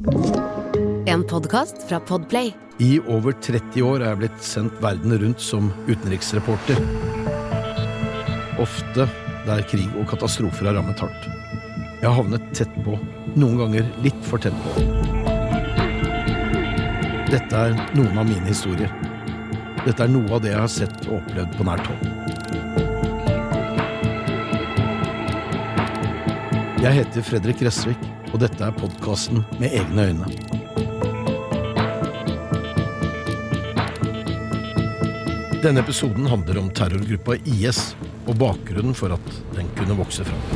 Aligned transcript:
En 0.00 1.24
podkast 1.28 1.82
fra 1.88 2.00
Podplay. 2.00 2.54
I 2.78 3.00
over 3.00 3.32
30 3.32 3.82
år 3.84 4.00
er 4.00 4.06
jeg 4.06 4.18
blitt 4.22 4.44
sendt 4.44 4.78
verden 4.80 5.12
rundt 5.20 5.42
som 5.44 5.66
utenriksreporter. 5.90 6.78
Ofte 8.64 9.04
der 9.44 9.60
krig 9.68 9.90
og 10.00 10.06
katastrofer 10.08 10.70
har 10.70 10.78
rammet 10.78 11.02
hardt. 11.04 11.26
Jeg 12.00 12.06
har 12.06 12.16
havnet 12.16 12.46
tett 12.56 12.72
på, 12.80 12.96
noen 13.34 13.60
ganger 13.60 13.90
litt 14.00 14.22
for 14.24 14.40
tett 14.40 14.56
på. 14.64 14.70
Dette 17.28 17.60
er 17.66 17.76
noen 17.92 18.16
av 18.16 18.24
mine 18.24 18.48
historier. 18.48 18.88
Dette 19.84 20.06
er 20.06 20.14
noe 20.14 20.32
av 20.32 20.40
det 20.40 20.54
jeg 20.54 20.62
har 20.62 20.72
sett 20.78 20.96
og 21.10 21.18
opplevd 21.18 21.58
på 21.58 21.66
nært 21.68 21.92
hold. 21.92 22.04
Jeg 26.80 26.96
heter 27.02 27.20
Fredrik 27.28 27.60
Gressvik, 27.60 28.00
og 28.30 28.40
dette 28.42 28.64
er 28.64 28.76
podkasten 28.78 29.44
Med 29.60 29.74
egne 29.74 30.10
øyne. 30.10 30.28
Denne 35.60 35.82
episoden 35.82 36.24
handler 36.30 36.62
om 36.62 36.70
terrorgruppa 36.72 37.36
IS 37.44 37.90
og 38.24 38.38
bakgrunnen 38.40 38.96
for 38.96 39.12
at 39.12 39.34
den 39.56 39.68
kunne 39.76 39.98
vokse 39.98 40.24
fram. 40.24 40.46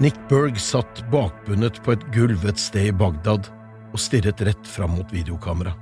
Nick 0.00 0.16
Berg 0.28 0.56
satt 0.60 1.02
bakbundet 1.12 1.82
på 1.84 1.92
et 1.92 2.02
gulv 2.12 2.42
et 2.48 2.60
sted 2.60 2.90
i 2.90 2.96
Bagdad 2.96 3.50
og 3.92 4.00
stirret 4.00 4.40
rett 4.48 4.68
fram 4.68 4.96
mot 4.96 5.12
videokamera. 5.12 5.72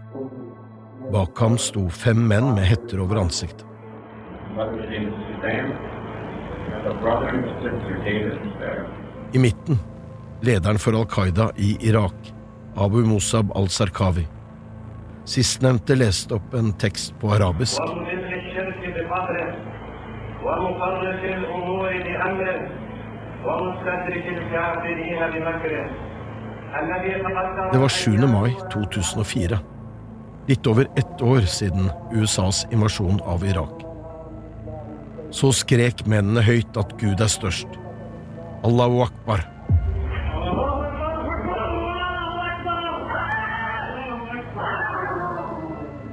Bak 1.14 1.38
ham 1.42 1.58
sto 1.58 1.86
fem 1.90 2.22
menn 2.30 2.52
med 2.56 2.66
hetter 2.66 3.02
over 3.02 3.22
ansiktet. 3.22 3.66
I 9.32 9.38
midten 9.38 9.78
lederen 10.44 10.78
for 10.78 10.94
Al 10.94 11.06
Qaida 11.06 11.50
i 11.56 11.76
Irak, 11.88 12.14
Abu 12.76 13.04
Musab 13.06 13.52
al-Sarkawi. 13.56 14.26
Sistnevnte 15.24 15.96
leste 15.96 16.34
opp 16.36 16.54
en 16.54 16.72
tekst 16.78 17.14
på 17.20 17.32
arabisk. 17.32 17.80
Det 27.72 27.78
var 27.80 27.88
7. 27.88 28.10
mai 28.26 28.52
2004. 28.72 29.58
Litt 30.46 30.66
over 30.66 30.88
ett 30.96 31.22
år 31.22 31.40
siden 31.40 31.90
USAs 32.12 32.66
invasjon 32.70 33.20
av 33.24 33.44
Irak. 33.44 33.93
Så 35.34 35.50
skrek 35.50 36.04
mennene 36.06 36.44
høyt 36.46 36.76
at 36.78 36.92
Gud 37.00 37.18
er 37.18 37.30
størst. 37.30 37.80
Allahu 38.64 39.00
akbar. 39.08 39.42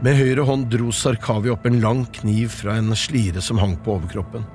Med 0.01 0.17
høyre 0.17 0.47
hånd 0.47 0.65
dro 0.73 0.89
Sarkawi 0.89 1.51
opp 1.53 1.67
en 1.69 1.77
lang 1.83 2.07
kniv 2.17 2.49
fra 2.63 2.79
en 2.79 2.89
slire 2.97 3.43
som 3.45 3.61
hang 3.61 3.75
på 3.85 3.99
overkroppen. 3.99 4.47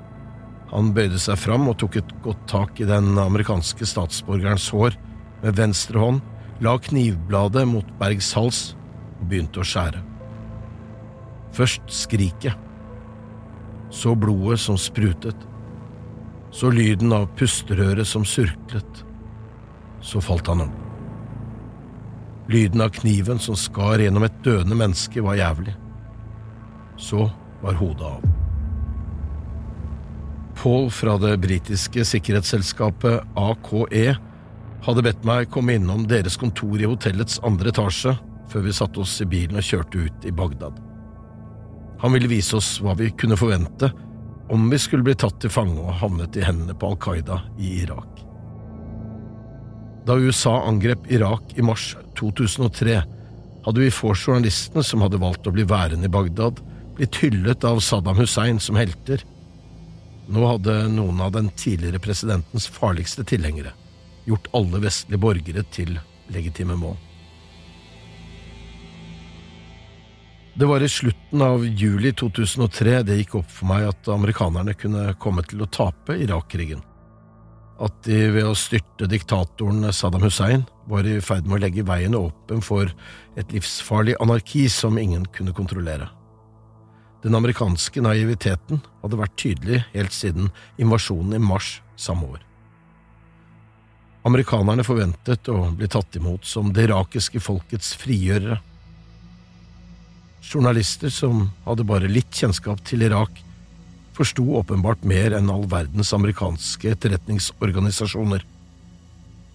Han 0.72 0.90
bøyde 0.96 1.20
seg 1.22 1.38
fram 1.38 1.68
og 1.70 1.78
tok 1.78 2.00
et 2.00 2.14
godt 2.24 2.42
tak 2.50 2.82
i 2.82 2.88
den 2.90 3.14
amerikanske 3.22 3.86
statsborgerens 3.86 4.66
hår 4.74 4.98
med 5.44 5.54
venstre 5.60 6.02
hånd, 6.02 6.20
la 6.58 6.74
knivbladet 6.82 7.62
mot 7.70 7.86
Bergs 8.00 8.32
hals 8.34 8.60
og 9.20 9.28
begynte 9.30 9.62
å 9.62 9.68
skjære. 9.70 10.02
Først 11.54 11.86
skriket, 12.02 12.65
så 13.90 14.14
blodet 14.14 14.60
som 14.60 14.78
sprutet, 14.78 15.36
så 16.50 16.70
lyden 16.70 17.12
av 17.12 17.28
pusterøret 17.36 18.08
som 18.08 18.24
surklet, 18.24 19.04
så 20.00 20.20
falt 20.20 20.46
han 20.46 20.66
om. 20.66 20.74
Lyden 22.48 22.80
av 22.80 22.94
kniven 22.94 23.38
som 23.42 23.58
skar 23.58 23.98
gjennom 23.98 24.24
et 24.26 24.38
døende 24.44 24.78
menneske, 24.78 25.22
var 25.22 25.38
jævlig. 25.38 25.74
Så 26.96 27.26
var 27.62 27.74
hodet 27.80 28.06
av. 28.06 28.26
Paul 30.56 30.88
fra 30.90 31.16
det 31.20 31.34
britiske 31.42 32.04
sikkerhetsselskapet 32.06 33.36
AKE 33.36 34.16
hadde 34.86 35.04
bedt 35.04 35.26
meg 35.26 35.50
komme 35.52 35.76
innom 35.76 36.06
deres 36.08 36.38
kontor 36.40 36.80
i 36.80 36.88
hotellets 36.88 37.40
andre 37.46 37.74
etasje 37.74 38.14
før 38.50 38.64
vi 38.64 38.74
satte 38.74 39.02
oss 39.02 39.18
i 39.22 39.28
bilen 39.28 39.58
og 39.58 39.66
kjørte 39.66 40.06
ut 40.06 40.26
i 40.26 40.32
Bagdad. 40.34 40.78
Han 42.02 42.12
ville 42.12 42.28
vise 42.28 42.56
oss 42.56 42.76
hva 42.84 42.94
vi 42.98 43.10
kunne 43.16 43.38
forvente 43.38 43.90
om 44.52 44.68
vi 44.70 44.78
skulle 44.78 45.02
bli 45.06 45.16
tatt 45.18 45.40
til 45.42 45.50
fange 45.50 45.80
og 45.80 45.96
havnet 46.00 46.36
i 46.38 46.44
hendene 46.46 46.76
på 46.76 46.92
Al 46.92 46.98
Qaida 47.02 47.40
i 47.58 47.72
Irak. 47.82 48.22
Da 50.06 50.14
USA 50.14 50.60
angrep 50.68 51.08
Irak 51.10 51.56
i 51.58 51.64
mars 51.66 51.96
2003, 52.18 53.00
hadde 53.66 53.82
vi 53.82 53.90
få 53.90 54.12
journalistene 54.14 54.84
som 54.86 55.02
hadde 55.02 55.18
valgt 55.18 55.48
å 55.50 55.54
bli 55.54 55.64
værende 55.66 56.06
i 56.06 56.12
Bagdad, 56.12 56.60
blitt 56.94 57.18
hyllet 57.18 57.66
av 57.66 57.80
Saddam 57.82 58.20
Hussein 58.20 58.60
som 58.62 58.78
helter. 58.78 59.24
Nå 60.30 60.46
hadde 60.46 60.76
noen 60.94 61.18
av 61.26 61.34
den 61.34 61.50
tidligere 61.58 61.98
presidentens 62.02 62.68
farligste 62.70 63.26
tilhengere 63.26 63.74
gjort 64.26 64.46
alle 64.58 64.80
vestlige 64.82 65.22
borgere 65.22 65.66
til 65.74 65.98
legitime 66.34 66.78
mål. 66.78 66.96
Det 70.58 70.64
var 70.64 70.80
i 70.80 70.88
slutten 70.88 71.42
av 71.42 71.66
juli 71.66 72.12
2003 72.16 73.02
det 73.04 73.18
gikk 73.18 73.34
opp 73.42 73.50
for 73.52 73.68
meg 73.68 73.90
at 73.90 74.06
amerikanerne 74.08 74.72
kunne 74.80 75.10
komme 75.20 75.42
til 75.44 75.60
å 75.60 75.68
tape 75.68 76.14
Irak-krigen. 76.16 76.80
At 77.76 77.98
de 78.06 78.22
ved 78.32 78.46
å 78.48 78.54
styrte 78.56 79.04
diktatoren 79.12 79.84
Saddam 79.92 80.22
Hussein 80.24 80.62
var 80.88 81.04
i 81.04 81.18
ferd 81.20 81.44
med 81.44 81.58
å 81.58 81.60
legge 81.60 81.84
veien 81.84 82.16
åpen 82.16 82.62
for 82.64 82.88
et 83.36 83.52
livsfarlig 83.52 84.14
anarki 84.24 84.62
som 84.72 84.96
ingen 84.96 85.26
kunne 85.36 85.52
kontrollere. 85.52 86.08
Den 87.20 87.36
amerikanske 87.36 88.00
naiviteten 88.00 88.80
hadde 89.02 89.18
vært 89.20 89.36
tydelig 89.36 89.82
helt 89.92 90.16
siden 90.16 90.48
invasjonen 90.80 91.36
i 91.36 91.42
mars 91.42 91.82
samme 92.00 92.30
år. 92.32 92.40
Amerikanerne 94.24 94.88
forventet 94.88 95.52
å 95.52 95.66
bli 95.76 95.90
tatt 95.92 96.16
imot 96.16 96.48
som 96.48 96.72
det 96.72 96.88
irakiske 96.88 97.44
folkets 97.44 97.92
frigjørere. 98.00 98.56
Journalister 100.42 101.10
som 101.10 101.48
hadde 101.64 101.86
bare 101.86 102.10
litt 102.10 102.32
kjennskap 102.34 102.82
til 102.86 103.02
Irak, 103.06 103.42
forsto 104.16 104.44
åpenbart 104.58 105.04
mer 105.04 105.36
enn 105.36 105.50
all 105.52 105.66
verdens 105.68 106.12
amerikanske 106.16 106.92
etterretningsorganisasjoner. 106.94 108.44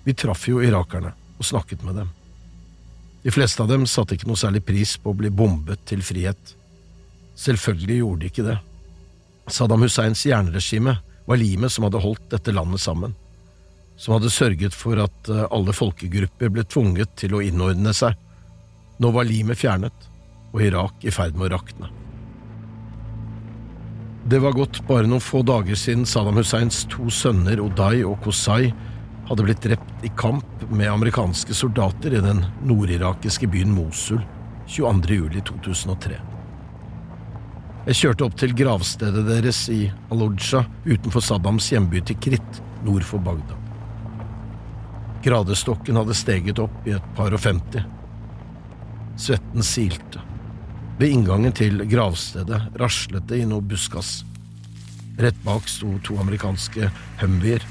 Vi 0.04 0.18
traff 0.18 0.48
jo 0.50 0.62
irakerne 0.62 1.14
og 1.38 1.46
snakket 1.46 1.86
med 1.86 2.02
dem. 2.02 2.10
De 3.22 3.32
fleste 3.34 3.62
av 3.62 3.70
dem 3.70 3.86
satte 3.90 4.18
ikke 4.18 4.30
noe 4.30 4.40
særlig 4.40 4.64
pris 4.66 4.96
på 4.98 5.14
å 5.14 5.18
bli 5.18 5.30
bombet 5.30 5.84
til 5.90 6.02
frihet. 6.06 6.56
Selvfølgelig 7.38 7.98
gjorde 8.02 8.22
de 8.22 8.30
ikke 8.32 8.46
det. 8.46 8.58
Saddam 9.52 9.86
Husseins 9.86 10.26
jernregime 10.26 10.98
var 11.26 11.42
limet 11.42 11.74
som 11.74 11.86
hadde 11.86 12.02
holdt 12.02 12.30
dette 12.34 12.54
landet 12.54 12.82
sammen, 12.82 13.14
som 13.98 14.16
hadde 14.18 14.34
sørget 14.34 14.76
for 14.78 15.02
at 15.04 15.30
eh, 15.30 15.46
alle 15.54 15.74
folkegrupper 15.76 16.54
ble 16.54 16.66
tvunget 16.66 17.14
til 17.22 17.38
å 17.38 17.42
innordne 17.46 17.94
seg. 17.94 18.18
Nå 19.02 19.12
var 19.14 19.30
limet 19.30 19.60
fjernet, 19.62 20.08
og 20.52 20.64
Irak 20.64 21.06
i 21.08 21.14
ferd 21.14 21.38
med 21.38 21.50
å 21.50 21.58
rakne. 21.58 21.92
Det 24.32 24.38
var 24.40 24.54
gått 24.54 24.84
bare 24.88 25.10
noen 25.10 25.24
få 25.24 25.42
dager 25.44 25.78
siden 25.80 26.06
Saddam 26.06 26.38
Husseins 26.38 26.84
to 26.92 27.10
sønner 27.10 27.60
Oday 27.64 28.04
og 28.06 28.20
Kosai 28.22 28.70
hadde 29.30 29.46
blitt 29.48 29.64
drept 29.64 30.06
i 30.06 30.12
kamp 30.20 30.66
med 30.70 30.92
amerikanske 30.92 31.56
soldater 31.58 32.14
i 32.14 32.22
den 32.22 32.44
nordirakiske 32.68 33.50
byen 33.50 33.74
Mosul 33.74 34.22
22. 34.68 35.18
juli 35.18 35.42
2003. 35.48 36.20
Jeg 37.88 37.98
kjørte 37.98 38.28
opp 38.28 38.36
til 38.38 38.54
gravstedet 38.54 39.24
deres 39.26 39.64
i 39.74 39.88
Alodja 40.14 40.62
utenfor 40.86 41.26
Saddams 41.26 41.72
hjemby 41.74 42.04
til 42.06 42.20
Kritt 42.22 42.62
nord 42.86 43.08
for 43.08 43.24
Bagdad. 43.26 43.58
Gradestokken 45.26 45.98
hadde 45.98 46.18
steget 46.18 46.62
opp 46.62 46.86
i 46.86 46.94
et 46.98 47.10
par 47.18 47.34
og 47.34 47.42
femti. 47.42 47.82
Svetten 49.18 49.66
silte. 49.66 50.22
Ved 51.02 51.16
inngangen 51.16 51.54
til 51.58 51.82
gravstedet 51.90 52.60
raslet 52.78 53.24
det 53.26 53.40
i 53.42 53.46
noe 53.50 53.64
buskas. 53.66 54.20
Rett 55.18 55.38
bak 55.42 55.66
sto 55.66 55.96
to 56.06 56.20
amerikanske 56.22 56.92
Humveer, 57.24 57.64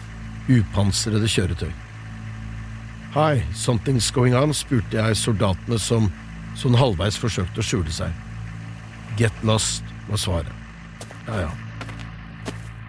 upansrede 0.50 1.28
kjøretøy. 1.30 1.70
Hi, 3.14 3.44
something's 3.54 4.08
going 4.10 4.34
on? 4.34 4.50
spurte 4.50 4.98
jeg 4.98 5.18
soldatene 5.20 5.78
som 5.78 6.08
sånn 6.58 6.74
halvveis 6.74 7.20
forsøkte 7.22 7.62
å 7.62 7.68
skjule 7.68 7.94
seg. 7.94 8.10
Get 9.20 9.46
lost, 9.46 9.86
var 10.08 10.18
svaret. 10.18 10.66
Ja, 11.28 11.44
ja. 11.44 11.54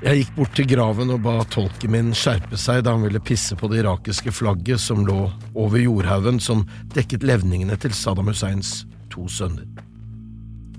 Jeg 0.01 0.23
gikk 0.23 0.33
bort 0.39 0.57
til 0.57 0.69
graven 0.73 1.13
og 1.13 1.21
ba 1.21 1.35
tolken 1.53 1.93
min 1.93 2.11
skjerpe 2.17 2.57
seg 2.57 2.81
da 2.87 2.95
han 2.97 3.05
ville 3.05 3.21
pisse 3.21 3.53
på 3.53 3.69
det 3.69 3.83
irakiske 3.83 4.33
flagget 4.33 4.81
som 4.81 5.05
lå 5.05 5.19
over 5.53 5.85
jordhaugen 5.85 6.41
som 6.41 6.65
dekket 6.97 7.29
levningene 7.29 7.77
til 7.77 7.93
Saddam 7.93 8.33
Husseins 8.33 8.79
to 9.13 9.29
sønner. 9.29 9.69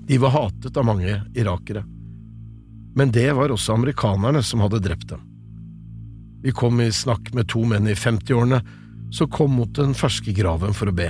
De 0.07 0.17
var 0.17 0.33
hatet 0.35 0.77
av 0.77 0.85
mange 0.85 1.21
irakere. 1.35 1.83
Men 2.95 3.11
det 3.11 3.31
var 3.33 3.53
også 3.53 3.73
amerikanerne 3.73 4.43
som 4.43 4.61
hadde 4.63 4.81
drept 4.83 5.07
dem. 5.09 5.29
vi 6.43 6.51
kom 6.51 6.81
i 6.81 6.91
snakk 6.91 7.33
med 7.33 7.47
to 7.47 7.63
menn 7.65 7.87
i 7.87 7.95
50-årene 7.95 8.59
som 9.13 9.29
kom 9.31 9.53
mot 9.55 9.71
den 9.75 9.93
ferske 9.95 10.33
graven 10.35 10.73
for 10.75 10.91
å 10.91 10.95
be. 10.95 11.07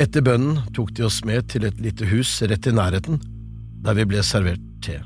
Etter 0.00 0.22
bønnen 0.24 0.62
tok 0.72 0.94
de 0.96 1.04
oss 1.04 1.20
med 1.24 1.50
til 1.52 1.66
et 1.68 1.80
lite 1.82 2.06
hus 2.08 2.30
rett 2.42 2.66
i 2.66 2.72
nærheten, 2.72 3.18
der 3.84 3.98
vi 3.98 4.06
ble 4.08 4.22
servert 4.22 4.64
te. 4.80 5.02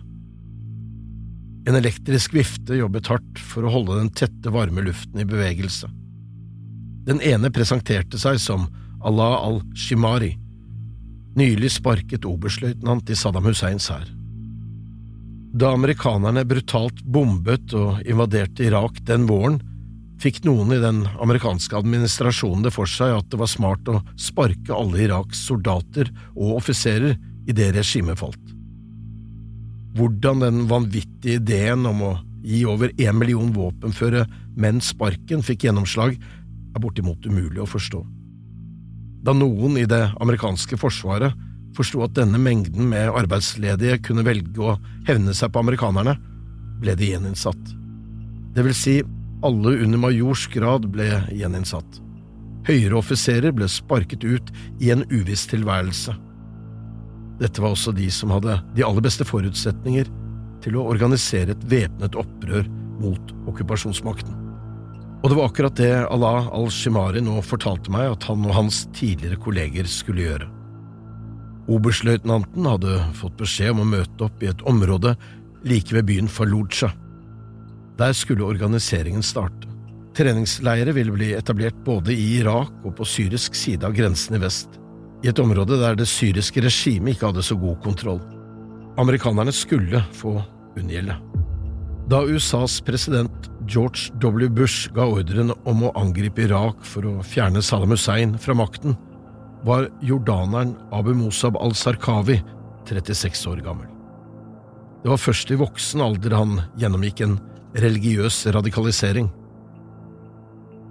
En 1.67 1.79
elektrisk 1.79 2.35
vifte 2.35 2.77
jobbet 2.77 3.09
hardt 3.11 3.41
for 3.41 3.65
å 3.65 3.73
holde 3.73 3.99
den 3.99 4.13
tette, 4.15 4.51
varme 4.51 4.85
luften 4.85 5.23
i 5.23 5.27
bevegelse. 5.27 5.89
Den 7.09 7.23
ene 7.25 7.51
presenterte 7.51 8.21
seg 8.21 8.39
som 8.43 8.69
Allah 9.03 9.41
al-Shimari, 9.43 10.37
nylig 11.39 11.73
sparket 11.77 12.27
oberstløytnant 12.29 13.11
i 13.11 13.17
Saddam 13.17 13.47
Husseins 13.49 13.89
hær. 13.93 14.07
Da 15.53 15.75
amerikanerne 15.77 16.47
brutalt 16.49 17.03
bombet 17.05 17.75
og 17.77 18.01
invaderte 18.09 18.65
Irak 18.65 19.03
den 19.09 19.27
våren, 19.29 19.61
fikk 20.23 20.45
noen 20.47 20.71
i 20.77 20.81
den 20.81 21.03
amerikanske 21.21 21.77
administrasjonen 21.77 22.63
det 22.65 22.73
for 22.75 22.89
seg 22.89 23.17
at 23.17 23.29
det 23.33 23.41
var 23.41 23.51
smart 23.51 23.89
å 23.91 23.99
sparke 24.21 24.75
alle 24.77 25.03
Iraks 25.05 25.43
soldater 25.49 26.13
og 26.37 26.59
offiserer 26.61 27.17
idet 27.51 27.73
regimet 27.75 28.21
falt. 28.21 28.43
Hvordan 29.99 30.45
den 30.45 30.63
vanvittige 30.71 31.41
ideen 31.41 31.85
om 31.91 32.05
å 32.07 32.13
gi 32.47 32.63
over 32.67 32.95
én 32.97 33.19
million 33.19 33.51
våpenføre 33.55 34.25
menn 34.59 34.81
sparken 34.83 35.45
fikk 35.45 35.67
gjennomslag, 35.67 36.17
er 36.73 36.81
bortimot 36.81 37.27
umulig 37.29 37.61
å 37.63 37.69
forstå. 37.69 38.01
Da 39.23 39.35
noen 39.37 39.79
i 39.79 39.87
det 39.87 40.03
amerikanske 40.21 40.79
forsvaret 40.81 41.35
forsto 41.77 42.03
at 42.05 42.17
denne 42.19 42.41
mengden 42.43 42.89
med 42.91 43.15
arbeidsledige 43.17 44.01
kunne 44.09 44.25
velge 44.27 44.61
å 44.61 44.77
hevne 45.09 45.35
seg 45.37 45.53
på 45.55 45.63
amerikanerne, 45.63 46.17
ble 46.83 46.97
de 46.99 47.13
gjeninnsatt. 47.13 47.71
Det 48.53 48.65
vil 48.67 48.77
si, 48.77 48.97
alle 49.47 49.77
under 49.85 50.03
majors 50.03 50.49
grad 50.53 50.89
ble 50.93 51.07
gjeninnsatt. 51.33 52.01
Høyere 52.67 52.99
offiserer 52.99 53.55
ble 53.55 53.67
sparket 53.71 54.27
ut 54.27 54.53
i 54.83 54.93
en 54.95 55.07
uviss 55.11 55.47
tilværelse. 55.51 56.15
Dette 57.41 57.63
var 57.63 57.75
også 57.75 57.95
de 57.97 58.11
som 58.13 58.31
hadde 58.35 58.59
de 58.77 58.85
aller 58.87 59.03
beste 59.03 59.27
forutsetninger 59.27 60.11
til 60.63 60.79
å 60.79 60.87
organisere 60.93 61.57
et 61.57 61.67
væpnet 61.71 62.19
opprør 62.19 62.69
mot 63.03 63.35
okkupasjonsmakten. 63.51 64.42
Og 65.23 65.31
det 65.31 65.37
var 65.39 65.47
akkurat 65.47 65.77
det 65.79 65.93
Allah 66.11 66.49
al-Shimari 66.51 67.21
nå 67.23 67.37
fortalte 67.47 67.93
meg 67.95 68.17
at 68.17 68.27
han 68.27 68.43
og 68.49 68.57
hans 68.57 68.83
tidligere 68.97 69.39
kolleger 69.43 69.87
skulle 69.87 70.25
gjøre. 70.27 70.49
Oberstløytnanten 71.71 72.67
hadde 72.67 72.97
fått 73.15 73.37
beskjed 73.39 73.71
om 73.71 73.85
å 73.85 73.91
møte 73.93 74.27
opp 74.27 74.43
i 74.43 74.51
et 74.51 74.65
område 74.67 75.15
like 75.63 75.95
ved 75.95 76.09
byen 76.09 76.31
Fallujah. 76.31 76.91
Der 78.01 78.17
skulle 78.19 78.49
organiseringen 78.49 79.23
starte. 79.23 79.71
Treningsleire 80.19 80.93
ville 80.93 81.15
bli 81.15 81.31
etablert 81.39 81.79
både 81.87 82.13
i 82.13 82.41
Irak 82.41 82.73
og 82.83 82.97
på 82.99 83.07
syrisk 83.09 83.55
side 83.57 83.87
av 83.87 83.95
grensen 83.97 84.37
i 84.37 84.43
vest, 84.43 84.75
i 85.23 85.31
et 85.31 85.39
område 85.41 85.79
der 85.81 85.95
det 85.97 86.09
syriske 86.11 86.65
regimet 86.67 87.15
ikke 87.15 87.31
hadde 87.31 87.47
så 87.47 87.57
god 87.57 87.79
kontroll. 87.85 88.21
Amerikanerne 88.99 89.55
skulle 89.55 90.03
få 90.19 90.35
unngjelde. 90.77 91.15
Da 92.11 92.25
USAs 92.27 92.81
president 92.85 93.52
George 93.67 94.13
W. 94.21 94.49
Bush 94.49 94.91
ga 94.95 95.07
ordren 95.07 95.53
om 95.69 95.85
å 95.87 95.93
angripe 95.99 96.45
Irak 96.47 96.83
for 96.87 97.07
å 97.07 97.23
fjerne 97.27 97.63
Saddam 97.63 97.95
Hussein 97.95 98.37
fra 98.41 98.57
makten, 98.59 98.97
var 99.63 99.87
jordaneren 100.03 100.75
Abu 100.95 101.15
Musab 101.15 101.59
al-Sarkawi 101.61 102.41
36 102.89 103.47
år 103.51 103.63
gammel. 103.63 103.87
Det 105.03 105.11
var 105.11 105.19
først 105.19 105.51
i 105.51 105.59
voksen 105.59 106.03
alder 106.03 106.35
han 106.37 106.59
gjennomgikk 106.79 107.23
en 107.25 107.39
religiøs 107.79 108.45
radikalisering. 108.55 109.31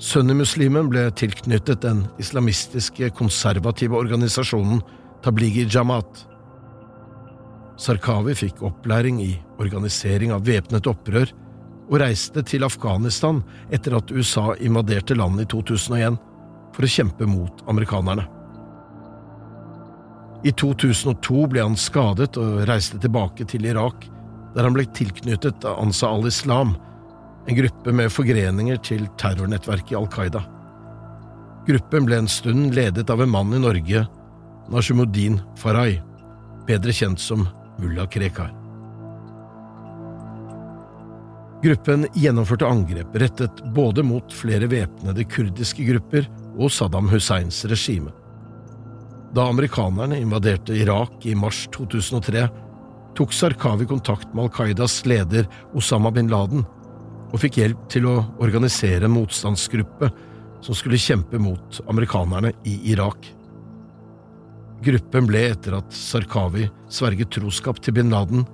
Sunnimuslimen 0.02 0.90
ble 0.90 1.06
tilknyttet 1.14 1.84
den 1.86 2.06
islamistiske, 2.20 3.12
konservative 3.16 3.96
organisasjonen 4.00 4.82
Tablighi 5.22 5.68
Jamaat. 5.70 6.26
Sarkawi 7.82 8.34
fikk 8.38 8.64
opplæring 8.66 9.22
i 9.22 9.36
organisering 9.62 10.34
av 10.34 10.48
væpnet 10.48 10.90
opprør 10.90 11.30
og 11.90 11.98
reiste 12.02 12.44
til 12.48 12.66
Afghanistan 12.68 13.42
etter 13.74 13.98
at 13.98 14.12
USA 14.12 14.52
invaderte 14.60 15.18
landet 15.18 15.48
i 15.48 15.52
2001 15.56 16.20
for 16.76 16.88
å 16.88 16.92
kjempe 16.92 17.28
mot 17.28 17.64
amerikanerne. 17.72 18.28
I 20.44 20.54
2002 20.58 21.44
ble 21.52 21.62
han 21.62 21.78
skadet 21.78 22.38
og 22.42 22.64
reiste 22.70 22.98
tilbake 23.02 23.46
til 23.50 23.68
Irak, 23.70 24.08
der 24.56 24.66
han 24.66 24.74
ble 24.76 24.88
tilknyttet 24.98 25.68
av 25.68 25.78
Ansa 25.84 26.10
al-Islam, 26.10 26.74
en 27.48 27.58
gruppe 27.58 27.94
med 27.94 28.14
forgreninger 28.14 28.82
til 28.86 29.06
terrornettverket 29.22 29.98
Al 29.98 30.10
Qaida. 30.14 30.42
Gruppen 31.68 32.08
ble 32.08 32.24
en 32.24 32.32
stund 32.32 32.74
ledet 32.78 33.10
av 33.14 33.22
en 33.22 33.34
mann 33.34 33.54
i 33.54 33.62
Norge, 33.62 34.06
Nashimuddin 34.72 35.42
Farai, 35.62 36.00
bedre 36.66 36.96
kjent 36.96 37.22
som 37.22 37.46
mulla 37.82 38.08
Krekar. 38.10 38.61
Gruppen 41.62 42.08
gjennomførte 42.18 42.66
angrep 42.66 43.14
rettet 43.22 43.60
både 43.76 44.02
mot 44.02 44.34
flere 44.34 44.66
væpnede 44.66 45.28
kurdiske 45.30 45.86
grupper 45.86 46.26
og 46.58 46.72
Saddam 46.74 47.10
Husseins 47.12 47.60
regime. 47.70 48.10
Da 49.36 49.46
amerikanerne 49.48 50.18
invaderte 50.18 50.74
Irak 50.74 51.22
i 51.30 51.36
mars 51.38 51.68
2003, 51.76 52.48
tok 53.16 53.34
Sarkawi 53.36 53.86
kontakt 53.86 54.34
med 54.34 54.48
Al 54.48 54.54
Qaidas 54.58 54.98
leder 55.06 55.46
Osama 55.78 56.10
bin 56.12 56.34
Laden 56.34 56.66
og 57.32 57.40
fikk 57.44 57.62
hjelp 57.62 57.86
til 57.94 58.10
å 58.10 58.18
organisere 58.42 59.06
en 59.06 59.14
motstandsgruppe 59.20 60.10
som 60.66 60.78
skulle 60.78 61.00
kjempe 61.00 61.38
mot 61.40 61.82
amerikanerne 61.88 62.56
i 62.66 62.80
Irak. 62.92 63.22
Gruppen 64.82 65.30
ble, 65.30 65.46
etter 65.54 65.78
at 65.78 65.94
Sarkawi 65.94 66.66
sverget 66.90 67.38
troskap 67.38 67.86
til 67.86 68.02
bin 68.02 68.10
Laden, 68.10 68.48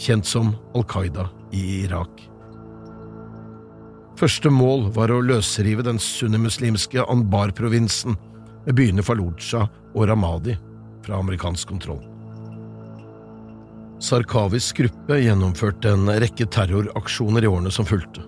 kjent 0.00 0.24
som 0.24 0.54
Al 0.72 0.88
Qaida 0.88 1.28
i 1.52 1.84
Irak. 1.84 2.30
Første 4.14 4.50
mål 4.50 4.92
var 4.94 5.10
å 5.10 5.22
løsrive 5.26 5.82
den 5.82 5.98
sunnimuslimske 5.98 7.02
Anbar-provinsen, 7.10 8.14
med 8.64 8.76
byene 8.78 9.02
Fallujah 9.04 9.66
og 9.92 10.06
Ramadi 10.08 10.54
fra 11.04 11.18
amerikansk 11.18 11.68
kontroll. 11.68 12.00
Sarkavis 14.04 14.70
gruppe 14.76 15.18
gjennomførte 15.18 15.92
en 15.96 16.08
rekke 16.22 16.46
terroraksjoner 16.46 17.44
i 17.44 17.50
årene 17.50 17.72
som 17.74 17.88
fulgte, 17.88 18.22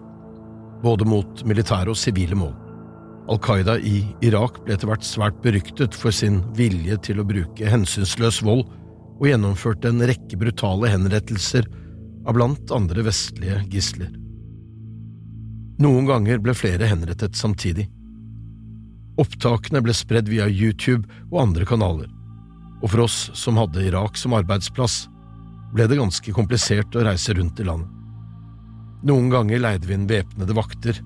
både 0.82 1.06
mot 1.08 1.46
militære 1.46 1.94
og 1.94 2.00
sivile 2.00 2.36
mål. 2.38 2.52
Al 3.30 3.40
Qaida 3.42 3.78
i 3.78 4.02
Irak 4.26 4.60
ble 4.66 4.74
etter 4.76 4.90
hvert 4.90 5.06
svært 5.06 5.38
beryktet 5.43 5.94
for 5.94 6.14
sin 6.14 6.43
vilje 6.58 6.98
til 7.08 7.22
å 7.22 7.26
bruke 7.26 7.72
hensynsløs 7.72 8.43
vold, 8.46 8.66
og 9.16 9.26
gjennomførte 9.31 9.88
en 9.88 10.05
rekke 10.05 10.36
brutale 10.38 10.90
henrettelser 10.93 11.64
av 12.26 12.36
blant 12.36 12.74
andre 12.74 13.06
vestlige 13.06 13.62
gisler. 13.72 14.10
Noen 15.76 16.06
ganger 16.08 16.40
ble 16.40 16.54
flere 16.56 16.88
henrettet 16.88 17.36
samtidig. 17.36 17.84
Opptakene 19.20 19.82
ble 19.84 19.92
spredd 19.96 20.30
via 20.32 20.46
YouTube 20.48 21.04
og 21.30 21.42
andre 21.42 21.66
kanaler, 21.68 22.08
og 22.80 22.88
for 22.92 23.04
oss 23.04 23.18
som 23.36 23.60
hadde 23.60 23.84
Irak 23.84 24.16
som 24.16 24.36
arbeidsplass, 24.36 25.04
ble 25.76 25.84
det 25.88 25.98
ganske 26.00 26.32
komplisert 26.32 26.96
å 26.96 27.04
reise 27.04 27.34
rundt 27.36 27.60
i 27.60 27.66
landet. 27.68 27.92
Noen 29.06 29.28
ganger 29.30 29.60
leide 29.60 29.88
vi 29.88 29.94
inn 29.94 30.08
væpnede 30.08 30.56
vakter. 30.56 31.02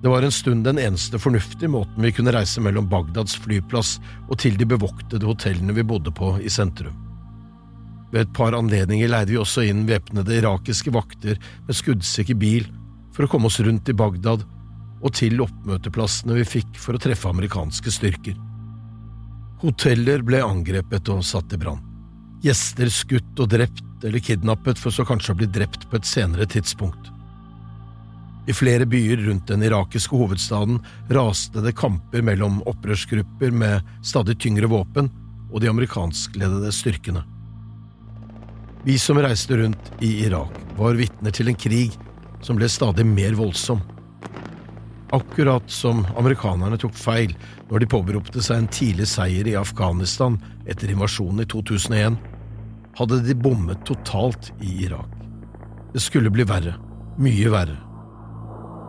Det 0.00 0.08
var 0.08 0.24
en 0.24 0.32
stund 0.32 0.64
den 0.64 0.80
eneste 0.80 1.20
fornuftige 1.20 1.68
måten 1.72 2.00
vi 2.04 2.14
kunne 2.16 2.32
reise 2.32 2.62
mellom 2.64 2.88
Bagdads 2.88 3.36
flyplass 3.44 3.98
og 4.30 4.38
til 4.40 4.56
de 4.56 4.68
bevoktede 4.68 5.28
hotellene 5.28 5.76
vi 5.76 5.84
bodde 5.84 6.12
på 6.16 6.32
i 6.40 6.52
sentrum. 6.52 6.96
Ved 8.12 8.24
et 8.24 8.34
par 8.36 8.56
anledninger 8.56 9.12
leide 9.12 9.34
vi 9.34 9.40
også 9.40 9.66
inn 9.68 9.84
væpnede 9.88 10.40
irakiske 10.40 10.92
vakter 10.96 11.36
med 11.68 11.76
skuddsikker 11.76 12.40
bil 12.40 12.68
for 13.16 13.24
å 13.24 13.32
komme 13.32 13.48
oss 13.48 13.58
rundt 13.64 13.88
i 13.88 13.96
Bagdad 13.96 14.44
og 15.00 15.14
til 15.16 15.40
oppmøteplassene 15.40 16.36
vi 16.36 16.44
fikk 16.56 16.76
for 16.80 16.96
å 16.96 17.00
treffe 17.00 17.30
amerikanske 17.32 17.92
styrker. 17.92 18.36
Hoteller 19.62 20.24
ble 20.26 20.42
angrepet 20.44 21.08
og 21.12 21.24
satt 21.24 21.54
i 21.56 21.60
brann. 21.60 21.80
Gjester 22.44 22.90
skutt 22.92 23.40
og 23.40 23.48
drept 23.54 24.04
eller 24.04 24.20
kidnappet 24.20 24.78
for 24.80 24.92
så 24.92 25.06
kanskje 25.08 25.32
å 25.32 25.38
bli 25.40 25.48
drept 25.48 25.88
på 25.88 25.96
et 25.96 26.08
senere 26.08 26.44
tidspunkt. 26.52 27.12
I 28.46 28.54
flere 28.54 28.86
byer 28.86 29.24
rundt 29.26 29.48
den 29.48 29.64
irakiske 29.66 30.14
hovedstaden 30.14 30.76
raste 31.10 31.64
det 31.64 31.74
kamper 31.78 32.22
mellom 32.22 32.60
opprørsgrupper 32.68 33.50
med 33.50 33.88
stadig 34.06 34.36
tyngre 34.44 34.68
våpen 34.70 35.08
og 35.50 35.62
de 35.64 35.70
amerikanskledede 35.72 36.70
styrkene. 36.74 37.24
Vi 38.86 39.00
som 39.02 39.18
reiste 39.18 39.56
rundt 39.58 39.88
i 40.04 40.12
Irak, 40.28 40.52
var 40.78 40.94
vitner 40.94 41.34
til 41.34 41.50
en 41.50 41.58
krig 41.58 41.96
som 42.44 42.58
ble 42.58 42.68
stadig 42.68 43.06
mer 43.06 43.36
voldsom. 43.38 43.80
Akkurat 45.14 45.70
som 45.70 46.02
amerikanerne 46.18 46.78
tok 46.80 46.94
feil 46.98 47.34
når 47.70 47.82
de 47.82 47.90
påberopte 47.90 48.42
seg 48.42 48.62
en 48.62 48.70
tidlig 48.72 49.06
seier 49.10 49.46
i 49.46 49.56
Afghanistan 49.58 50.38
etter 50.66 50.90
invasjonen 50.90 51.44
i 51.44 51.48
2001, 51.50 52.18
hadde 52.96 53.20
de 53.26 53.36
bommet 53.38 53.84
totalt 53.86 54.50
i 54.60 54.72
Irak. 54.86 55.12
Det 55.92 56.02
skulle 56.02 56.32
bli 56.32 56.46
verre, 56.48 56.74
mye 57.22 57.52
verre. 57.52 57.76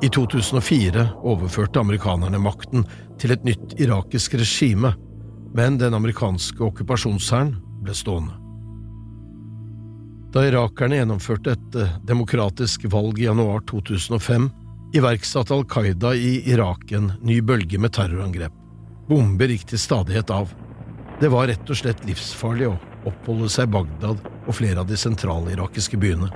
I 0.04 0.10
2004 0.14 1.06
overførte 1.26 1.82
amerikanerne 1.82 2.40
makten 2.42 2.86
til 3.22 3.34
et 3.34 3.46
nytt 3.48 3.78
irakisk 3.82 4.38
regime, 4.38 4.94
men 5.58 5.80
den 5.82 5.98
amerikanske 5.98 6.62
okkupasjonshæren 6.70 7.56
ble 7.86 7.96
stående. 7.98 8.47
Da 10.38 10.44
irakerne 10.46 11.00
gjennomførte 11.00 11.56
et 11.56 11.76
eh, 11.82 11.94
demokratisk 12.06 12.84
valg 12.94 13.18
i 13.18 13.24
januar 13.26 13.64
2005, 13.66 14.44
iverksatte 14.94 15.56
Al 15.56 15.64
Qaida 15.66 16.12
i 16.14 16.44
Irak 16.52 16.92
en 16.94 17.08
ny 17.26 17.40
bølge 17.42 17.80
med 17.82 17.96
terrorangrep. 17.96 18.54
Bomber 19.10 19.50
gikk 19.50 19.64
til 19.72 19.82
stadighet 19.82 20.30
av. 20.30 20.52
Det 21.18 21.32
var 21.34 21.50
rett 21.50 21.72
og 21.74 21.80
slett 21.80 22.04
livsfarlig 22.06 22.68
å 22.70 22.76
oppholde 23.10 23.50
seg 23.50 23.66
i 23.66 23.74
Bagdad 23.80 24.22
og 24.28 24.54
flere 24.54 24.84
av 24.84 24.92
de 24.92 25.00
sentrale 25.02 25.56
irakiske 25.56 25.98
byene. 25.98 26.30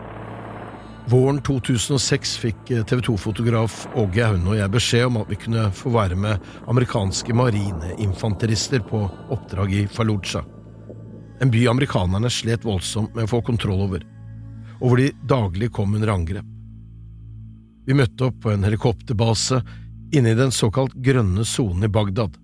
Våren 1.12 1.38
2006 1.46 2.34
fikk 2.42 2.72
eh, 2.74 2.82
TV 2.90 3.04
2-fotograf 3.06 3.84
Åge 4.02 4.26
Aune 4.26 4.56
og 4.56 4.58
jeg 4.64 4.78
beskjed 4.80 5.12
om 5.12 5.22
at 5.22 5.30
vi 5.30 5.38
kunne 5.46 5.68
få 5.78 5.94
være 5.94 6.18
med 6.18 6.50
amerikanske 6.74 7.38
marineinfanterister 7.38 8.82
på 8.82 9.04
oppdrag 9.30 9.78
i 9.78 9.86
Fallujah, 9.94 10.50
en 11.42 11.52
by 11.52 11.68
amerikanerne 11.68 12.30
slet 12.30 12.66
voldsomt 12.66 13.16
med 13.16 13.26
å 13.26 13.32
få 13.32 13.42
kontroll 13.46 13.82
over, 13.88 14.04
og 14.80 14.86
hvor 14.86 15.02
de 15.02 15.10
daglig 15.26 15.72
kom 15.74 15.96
under 15.98 16.14
angrep. 16.14 16.46
Vi 17.88 17.98
møtte 17.98 18.28
opp 18.30 18.38
på 18.44 18.52
en 18.54 18.64
helikopterbase 18.68 19.62
inne 20.14 20.36
i 20.36 20.38
den 20.38 20.54
såkalt 20.54 20.94
grønne 21.02 21.46
sonen 21.48 21.88
i 21.88 21.92
Bagdad, 21.92 22.38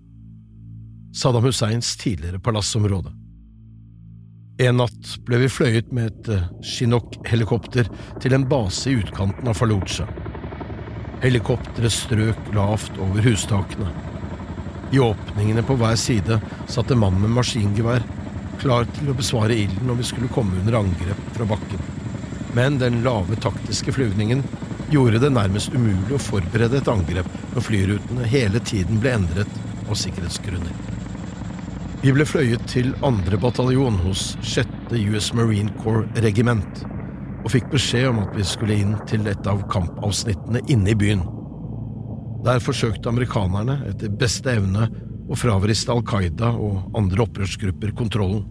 Saddam 1.14 1.46
Husseins 1.46 1.94
tidligere 1.96 2.42
palassområde. 2.42 3.14
En 4.58 4.80
natt 4.80 5.14
ble 5.26 5.38
vi 5.44 5.48
fløyet 5.52 5.92
med 5.94 6.10
et 6.10 6.28
eh, 6.34 6.46
Chinook-helikopter 6.66 7.86
til 8.18 8.34
en 8.34 8.46
base 8.50 8.90
i 8.90 8.96
utkanten 8.98 9.46
av 9.46 9.54
Fallujah. 9.54 10.10
Helikopteret 11.22 11.94
strøk 11.94 12.50
lavt 12.56 12.98
over 12.98 13.22
hustakene. 13.22 13.92
I 14.90 14.98
åpningene 15.04 15.62
på 15.62 15.78
hver 15.78 15.94
side 16.00 16.40
satt 16.66 16.90
en 16.90 17.02
mann 17.04 17.20
med 17.22 17.36
maskingevær, 17.38 18.02
klar 18.60 18.86
til 18.96 19.10
å 19.10 19.16
besvare 19.16 19.56
ilden 19.56 19.86
når 19.88 20.00
vi 20.00 20.08
skulle 20.10 20.32
komme 20.32 20.58
under 20.60 20.80
angrep 20.80 21.20
fra 21.36 21.46
bakken. 21.48 21.82
Men 22.56 22.78
den 22.80 23.02
lave 23.04 23.36
taktiske 23.40 23.92
flyvningen 23.94 24.42
gjorde 24.90 25.20
det 25.22 25.32
nærmest 25.34 25.74
umulig 25.74 26.16
å 26.16 26.22
forberede 26.22 26.80
et 26.80 26.90
angrep 26.90 27.28
når 27.54 27.66
flyrutene 27.66 28.28
hele 28.28 28.60
tiden 28.64 29.00
ble 29.02 29.14
endret 29.18 29.58
av 29.88 29.98
sikkerhetsgrunner. 30.00 30.72
Vi 32.02 32.12
ble 32.14 32.24
fløyet 32.28 32.62
til 32.70 32.92
2. 33.02 33.40
bataljon 33.42 33.98
hos 34.04 34.30
6. 34.46 34.94
US 35.10 35.32
Marine 35.34 35.72
Corps 35.82 36.06
regiment 36.22 36.84
og 37.42 37.50
fikk 37.54 37.68
beskjed 37.72 38.10
om 38.12 38.22
at 38.22 38.36
vi 38.36 38.44
skulle 38.46 38.76
inn 38.78 38.94
til 39.10 39.26
et 39.30 39.50
av 39.50 39.64
kampavsnittene 39.72 40.62
inne 40.70 40.92
i 40.92 40.98
byen. 40.98 41.24
Der 42.46 42.62
forsøkte 42.62 43.10
amerikanerne 43.10 43.80
etter 43.90 44.12
beste 44.14 44.54
evne 44.54 44.88
å 45.28 45.36
fravriste 45.36 45.92
Al 45.92 46.04
Qaida 46.08 46.50
og 46.56 46.96
andre 46.96 47.26
opprørsgrupper 47.26 47.92
kontrollen, 47.96 48.46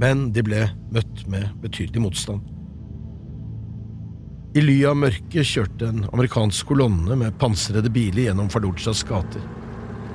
men 0.00 0.28
de 0.34 0.42
ble 0.42 0.64
møtt 0.94 1.22
med 1.30 1.52
betydelig 1.62 2.02
motstand. 2.02 2.42
I 4.54 4.62
ly 4.62 4.76
av 4.86 4.98
mørket 4.98 5.46
kjørte 5.50 5.88
en 5.90 6.04
amerikansk 6.12 6.68
kolonne 6.70 7.16
med 7.18 7.34
pansrede 7.40 7.90
biler 7.90 8.28
gjennom 8.28 8.50
Fallujahs 8.50 9.02
gater. 9.06 9.42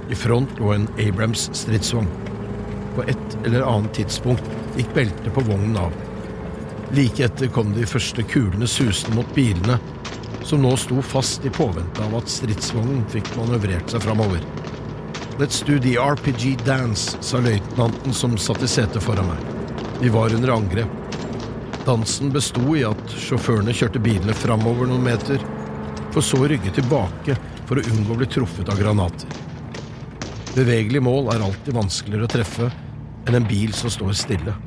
I 0.09 0.15
front 0.15 0.51
lå 0.59 0.71
en 0.75 0.87
Abrams 0.99 1.49
stridsvogn 1.59 2.07
på 2.95 3.03
et 3.11 3.35
eller 3.45 3.67
annet 3.67 3.93
tidspunkt 3.99 4.47
gikk 4.77 4.93
beltet 4.95 5.31
på 5.35 5.43
vognen 5.47 5.77
av. 5.79 5.95
Like 6.95 7.23
etter 7.27 7.51
kom 7.53 7.75
de 7.75 7.85
første 7.87 8.23
kulene 8.31 8.67
susende 8.67 9.19
mot 9.19 9.35
bilene, 9.35 9.77
som 10.47 10.63
nå 10.63 10.71
sto 10.79 11.03
fast 11.05 11.45
i 11.45 11.51
påvente 11.53 12.03
av 12.03 12.17
at 12.19 12.31
stridsvognen 12.31 13.03
fikk 13.13 13.29
manøvrert 13.37 13.93
seg 13.93 14.07
framover. 14.07 14.43
Let's 15.39 15.61
do 15.61 15.79
the 15.79 15.95
RPG 15.95 16.65
dance, 16.65 17.17
sa 17.21 17.39
løytnanten 17.39 18.13
som 18.13 18.33
satt 18.37 18.63
i 18.63 18.67
setet 18.67 18.99
foran 18.99 19.29
meg. 19.29 19.37
Vi 20.01 20.09
var 20.11 20.33
under 20.35 20.51
angrep. 20.51 21.13
Dansen 21.85 22.33
besto 22.33 22.73
i 22.75 22.81
at 22.83 23.13
sjåførene 23.15 23.71
kjørte 23.71 24.01
bilene 24.03 24.35
framover 24.35 24.89
noen 24.89 25.05
meter, 25.05 25.39
for 26.11 26.19
så 26.27 26.41
å 26.43 26.49
rygge 26.51 26.73
tilbake 26.75 27.37
for 27.69 27.79
å 27.79 27.85
unngå 27.87 28.17
å 28.17 28.19
bli 28.19 28.27
truffet 28.35 28.67
av 28.67 28.81
granater. 28.83 29.31
Bevegelig 30.57 31.05
mål 31.07 31.31
er 31.31 31.47
alltid 31.47 31.79
vanskeligere 31.79 32.27
å 32.27 32.33
treffe 32.35 32.67
enn 33.23 33.39
en 33.39 33.47
bil 33.47 33.71
som 33.71 33.95
står 33.95 34.11
stille. 34.19 34.57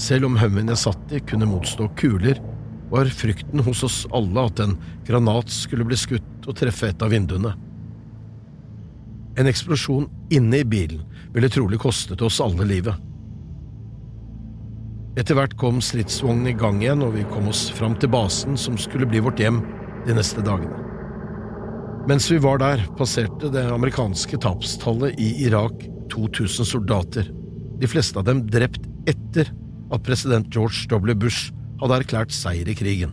Selv 0.00 0.30
om 0.30 0.40
Hummen 0.40 0.72
jeg 0.72 0.84
satt 0.86 1.12
i 1.12 1.20
kunne 1.20 1.50
motstå 1.52 1.90
kuler, 2.00 2.40
var 2.88 3.12
frykten 3.12 3.60
hos 3.68 3.84
oss 3.84 4.02
alle 4.16 4.48
at 4.48 4.64
en 4.64 4.78
granat 5.04 5.52
skulle 5.52 5.84
bli 5.84 6.00
skutt 6.00 6.48
og 6.48 6.56
treffe 6.56 6.88
et 6.88 7.04
av 7.04 7.12
vinduene. 7.12 7.52
En 9.36 9.48
eksplosjon 9.50 10.06
inne 10.32 10.62
i 10.62 10.64
bilen 10.64 11.02
ville 11.34 11.50
trolig 11.52 11.78
kostet 11.82 12.22
oss 12.24 12.40
alle 12.40 12.64
livet. 12.68 12.96
Etter 15.16 15.36
hvert 15.36 15.56
kom 15.60 15.80
stridsvognen 15.84 16.50
i 16.50 16.56
gang 16.56 16.82
igjen, 16.82 17.04
og 17.04 17.14
vi 17.16 17.24
kom 17.32 17.48
oss 17.48 17.66
fram 17.72 17.96
til 18.00 18.12
basen 18.12 18.56
som 18.60 18.76
skulle 18.80 19.08
bli 19.08 19.22
vårt 19.24 19.40
hjem 19.40 19.62
de 20.06 20.16
neste 20.16 20.44
dagene. 20.44 20.82
Mens 22.06 22.28
vi 22.30 22.38
var 22.38 22.60
der, 22.62 22.84
passerte 22.98 23.50
det 23.50 23.64
amerikanske 23.72 24.38
tapstallet 24.44 25.16
i 25.20 25.32
Irak 25.48 25.88
2000 26.12 26.68
soldater, 26.68 27.28
de 27.80 27.88
fleste 27.90 28.20
av 28.20 28.28
dem 28.28 28.44
drept 28.48 28.84
etter 29.10 29.50
at 29.92 30.04
president 30.06 30.48
George 30.54 30.86
W. 30.92 31.16
Bush 31.18 31.50
hadde 31.80 31.98
erklært 32.00 32.34
seier 32.34 32.68
i 32.68 32.76
krigen. 32.78 33.12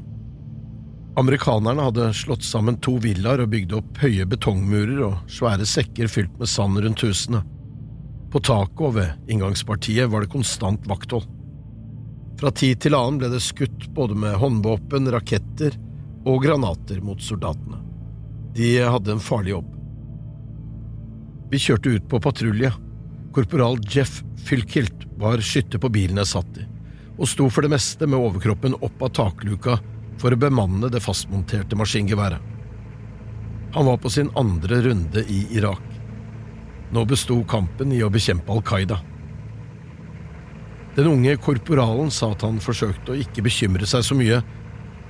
Amerikanerne 1.16 1.82
hadde 1.82 2.14
slått 2.14 2.44
sammen 2.44 2.80
to 2.82 2.96
villaer 2.98 3.44
og 3.44 3.52
bygd 3.52 3.76
opp 3.78 4.00
høye 4.02 4.26
betongmurer 4.26 5.04
og 5.06 5.30
svære 5.30 5.68
sekker 5.70 6.10
fylt 6.10 6.40
med 6.40 6.50
sand 6.50 6.80
rundt 6.82 7.04
husene. 7.06 7.44
På 8.34 8.42
taket 8.42 8.82
og 8.82 8.96
ved 8.96 9.30
inngangspartiet 9.30 10.10
var 10.10 10.26
det 10.26 10.32
konstant 10.34 10.88
vakthold. 10.90 11.28
Fra 12.42 12.50
tid 12.50 12.82
til 12.82 12.98
annen 12.98 13.22
ble 13.22 13.30
det 13.30 13.44
skutt 13.46 13.86
både 13.94 14.18
med 14.18 14.40
håndvåpen, 14.42 15.12
raketter 15.14 15.78
og 16.26 16.42
granater 16.48 16.98
mot 17.06 17.22
soldatene. 17.22 17.78
De 18.58 18.74
hadde 18.82 19.14
en 19.14 19.22
farlig 19.22 19.54
jobb. 19.54 19.70
Vi 21.54 21.62
kjørte 21.62 21.94
ut 21.94 22.10
på 22.10 22.24
patrulje. 22.26 22.74
Korporal 23.38 23.78
Jeff 23.86 24.24
Fylkilt 24.50 25.06
var 25.22 25.46
skytter 25.46 25.78
på 25.78 25.94
bilen 25.94 26.18
jeg 26.24 26.34
satt 26.34 26.58
i, 26.58 26.66
og 27.20 27.30
sto 27.30 27.46
for 27.54 27.62
det 27.62 27.76
meste 27.78 28.10
med 28.10 28.18
overkroppen 28.18 28.82
opp 28.82 29.06
av 29.06 29.14
takluka 29.14 29.78
for 30.22 30.34
å 30.34 30.40
bemanne 30.40 30.90
det 30.92 31.02
fastmonterte 31.04 31.78
maskingeværet. 31.80 32.52
Han 33.74 33.88
var 33.90 33.98
på 33.98 34.12
sin 34.14 34.30
andre 34.38 34.82
runde 34.86 35.24
i 35.30 35.48
Irak. 35.58 35.82
Nå 36.94 37.06
besto 37.10 37.40
kampen 37.50 37.94
i 37.96 38.04
å 38.06 38.12
bekjempe 38.14 38.54
Al 38.54 38.62
Qaida. 38.66 39.00
Den 40.94 41.10
unge 41.10 41.34
korporalen 41.42 42.12
sa 42.14 42.30
at 42.36 42.46
han 42.46 42.62
forsøkte 42.62 43.16
å 43.16 43.18
ikke 43.18 43.42
bekymre 43.48 43.88
seg 43.90 44.06
så 44.06 44.18
mye, 44.18 44.44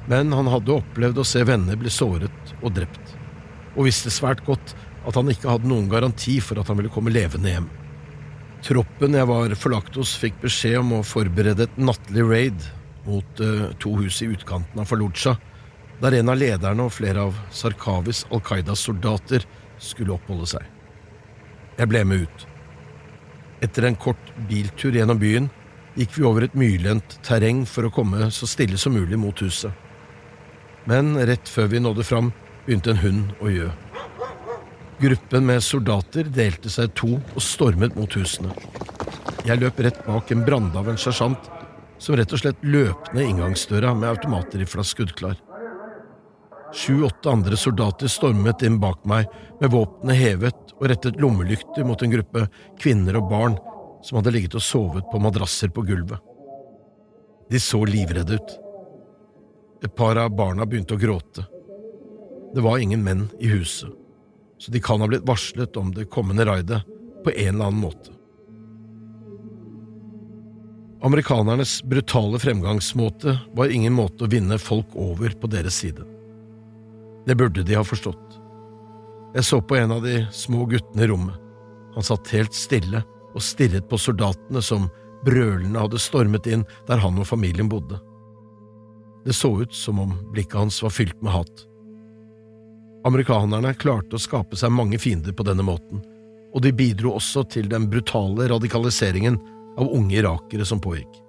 men 0.07 0.31
han 0.35 0.47
hadde 0.51 0.77
opplevd 0.77 1.19
å 1.19 1.27
se 1.27 1.43
venner 1.47 1.75
bli 1.79 1.91
såret 1.91 2.53
og 2.61 2.71
drept, 2.77 3.15
og 3.75 3.89
visste 3.89 4.11
svært 4.11 4.45
godt 4.47 4.75
at 5.03 5.19
han 5.19 5.31
ikke 5.31 5.51
hadde 5.51 5.67
noen 5.67 5.89
garanti 5.91 6.37
for 6.43 6.59
at 6.59 6.71
han 6.71 6.79
ville 6.79 6.91
komme 6.91 7.11
levende 7.11 7.51
hjem. 7.51 7.67
Troppen 8.63 9.19
jeg 9.19 9.27
var 9.27 9.57
forlagt 9.59 9.99
hos, 9.99 10.15
fikk 10.15 10.39
beskjed 10.45 10.79
om 10.79 10.95
å 11.01 11.03
forberede 11.03 11.67
et 11.67 11.79
nattlig 11.83 12.23
raid 12.29 12.67
mot 13.07 13.41
uh, 13.43 13.71
to 13.79 13.95
hus 13.99 14.21
i 14.23 14.29
utkanten 14.31 14.79
av 14.79 14.89
Fallujah, 14.89 15.39
der 16.01 16.17
en 16.19 16.31
av 16.31 16.39
lederne 16.39 16.87
og 16.87 16.95
flere 16.95 17.27
av 17.29 17.37
Sarkavis 17.53 18.23
Al 18.31 18.41
Qaidas 18.43 18.83
soldater 18.87 19.45
skulle 19.81 20.15
oppholde 20.15 20.49
seg. 20.55 20.65
Jeg 21.77 21.89
ble 21.89 22.03
med 22.05 22.25
ut. 22.27 22.47
Etter 23.63 23.87
en 23.87 23.97
kort 23.99 24.33
biltur 24.49 24.95
gjennom 24.95 25.19
byen 25.21 25.49
gikk 25.95 26.17
vi 26.17 26.25
over 26.27 26.45
et 26.47 26.57
myrlendt 26.57 27.19
terreng 27.25 27.63
for 27.69 27.87
å 27.87 27.93
komme 27.93 28.29
så 28.33 28.49
stille 28.49 28.79
som 28.81 28.95
mulig 28.97 29.19
mot 29.19 29.43
huset. 29.45 29.71
Men 30.89 31.15
rett 31.15 31.47
før 31.47 31.69
vi 31.71 31.79
nådde 31.79 32.03
fram, 32.03 32.33
begynte 32.65 32.91
en 32.91 33.03
hund 33.03 33.35
å 33.43 33.51
gjø. 33.51 33.69
Gruppen 35.03 35.47
med 35.47 35.63
soldater 35.63 36.27
delte 36.31 36.71
seg 36.71 36.93
to 36.97 37.15
og 37.17 37.41
stormet 37.43 37.95
mot 37.97 38.13
husene. 38.19 38.53
Jeg 39.43 39.59
løp 39.59 39.79
rett 39.83 39.99
bak 40.05 40.29
en 40.31 40.43
branndaven 40.47 40.99
sersjant, 40.99 41.49
som 42.03 42.17
rett 42.19 42.33
og 42.35 42.41
slett 42.41 42.65
løp 42.67 43.13
ned 43.15 43.29
inngangsdøra 43.31 43.93
med 43.95 44.09
automatrifla 44.09 44.83
skuddklar. 44.83 45.37
Sju–åtte 46.73 47.31
andre 47.31 47.57
soldater 47.59 48.11
stormet 48.11 48.65
inn 48.65 48.79
bak 48.81 49.05
meg 49.07 49.29
med 49.61 49.71
våpenet 49.71 50.19
hevet 50.19 50.75
og 50.79 50.87
rettet 50.91 51.21
lommelykter 51.21 51.87
mot 51.87 52.01
en 52.01 52.11
gruppe 52.11 52.47
kvinner 52.81 53.19
og 53.21 53.29
barn 53.31 53.57
som 54.03 54.19
hadde 54.19 54.33
ligget 54.35 54.57
og 54.59 54.65
sovet 54.65 55.07
på 55.11 55.21
madrasser 55.23 55.71
på 55.71 55.85
gulvet. 55.87 56.19
De 57.49 57.61
så 57.61 57.83
livredde 57.87 58.39
ut. 58.39 58.55
Et 59.83 59.95
par 59.95 60.17
av 60.19 60.33
barna 60.35 60.65
begynte 60.65 60.97
å 60.97 60.99
gråte. 60.99 61.45
Det 62.53 62.63
var 62.63 62.81
ingen 62.81 63.03
menn 63.05 63.27
i 63.39 63.51
huset 63.53 63.93
så 64.63 64.71
de 64.71 64.79
kan 64.79 65.01
ha 65.01 65.07
blitt 65.07 65.25
varslet 65.27 65.77
om 65.77 65.89
det 65.91 66.05
kommende 66.05 66.45
raidet 66.45 66.83
på 67.23 67.31
en 67.31 67.55
eller 67.55 67.65
annen 67.65 67.81
måte. 67.81 68.13
Amerikanernes 71.03 71.83
brutale 71.83 72.39
fremgangsmåte 72.39 73.39
var 73.53 73.67
ingen 73.67 73.93
måte 73.93 74.23
å 74.23 74.27
vinne 74.31 74.55
folk 74.55 74.93
over 74.95 75.33
på 75.35 75.49
deres 75.51 75.75
side. 75.83 76.05
Det 77.27 77.35
burde 77.35 77.65
de 77.67 77.75
ha 77.75 77.83
forstått. 77.83 78.37
Jeg 79.35 79.43
så 79.43 79.59
på 79.59 79.75
en 79.75 79.91
av 79.91 80.05
de 80.05 80.21
små 80.31 80.63
guttene 80.71 81.03
i 81.03 81.09
rommet. 81.11 81.35
Han 81.97 82.07
satt 82.07 82.31
helt 82.31 82.55
stille 82.55 83.03
og 83.33 83.43
stirret 83.43 83.89
på 83.91 83.99
soldatene 83.99 84.63
som 84.63 84.87
brølende 85.27 85.83
hadde 85.83 85.99
stormet 85.99 86.47
inn 86.47 86.63
der 86.87 87.03
han 87.03 87.19
og 87.19 87.27
familien 87.27 87.67
bodde. 87.67 87.99
Det 89.27 89.35
så 89.35 89.51
ut 89.59 89.75
som 89.75 89.99
om 89.99 90.15
blikket 90.31 90.61
hans 90.61 90.79
var 90.87 90.95
fylt 90.95 91.19
med 91.19 91.35
hat. 91.35 91.67
Amerikanerne 93.03 93.75
klarte 93.75 94.15
å 94.15 94.23
skape 94.23 94.55
seg 94.55 94.71
mange 94.71 94.95
fiender 95.03 95.35
på 95.35 95.43
denne 95.43 95.67
måten, 95.67 95.99
og 96.55 96.63
de 96.63 96.71
bidro 96.71 97.17
også 97.17 97.43
til 97.51 97.67
den 97.67 97.89
brutale 97.91 98.47
radikaliseringen 98.47 99.35
av 99.77 99.89
unge 99.93 100.17
irakere 100.19 100.65
som 100.65 100.81
pågikk. 100.81 101.19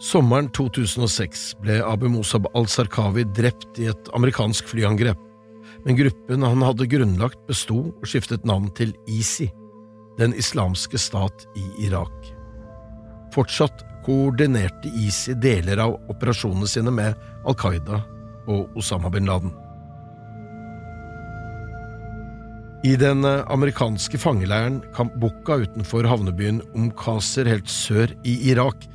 Sommeren 0.00 0.48
2006 0.56 1.42
ble 1.60 1.80
Abu 1.84 2.08
Musab 2.08 2.46
al-Sarkawi 2.56 3.26
drept 3.36 3.80
i 3.82 3.90
et 3.90 4.08
amerikansk 4.16 4.70
flyangrep, 4.72 5.18
men 5.84 5.98
gruppen 5.98 6.44
han 6.46 6.64
hadde 6.64 6.88
grunnlagt 6.88 7.40
besto 7.48 7.82
og 7.90 8.06
skiftet 8.08 8.46
navn 8.48 8.70
til 8.76 8.94
ISI, 9.08 9.50
Den 10.18 10.34
islamske 10.36 10.98
stat 10.98 11.46
i 11.56 11.86
Irak. 11.86 12.12
Fortsatt 13.32 13.84
koordinerte 14.04 14.90
ISI 15.00 15.36
deler 15.40 15.80
av 15.80 15.94
operasjonene 16.12 16.68
sine 16.68 16.92
med 16.92 17.16
Al 17.48 17.56
Qaida 17.56 18.02
og 18.50 18.76
Osama 18.76 19.08
bin 19.08 19.28
Laden. 19.30 19.54
I 22.84 22.94
den 22.96 23.24
eh, 23.24 23.42
amerikanske 23.52 24.18
fangeleiren 24.18 24.80
Camp 24.96 25.12
Bukka 25.20 25.58
utenfor 25.60 26.06
havnebyen 26.08 26.62
Omkaser 26.72 27.48
helt 27.50 27.68
sør 27.68 28.12
i 28.24 28.38
Irak 28.48 28.86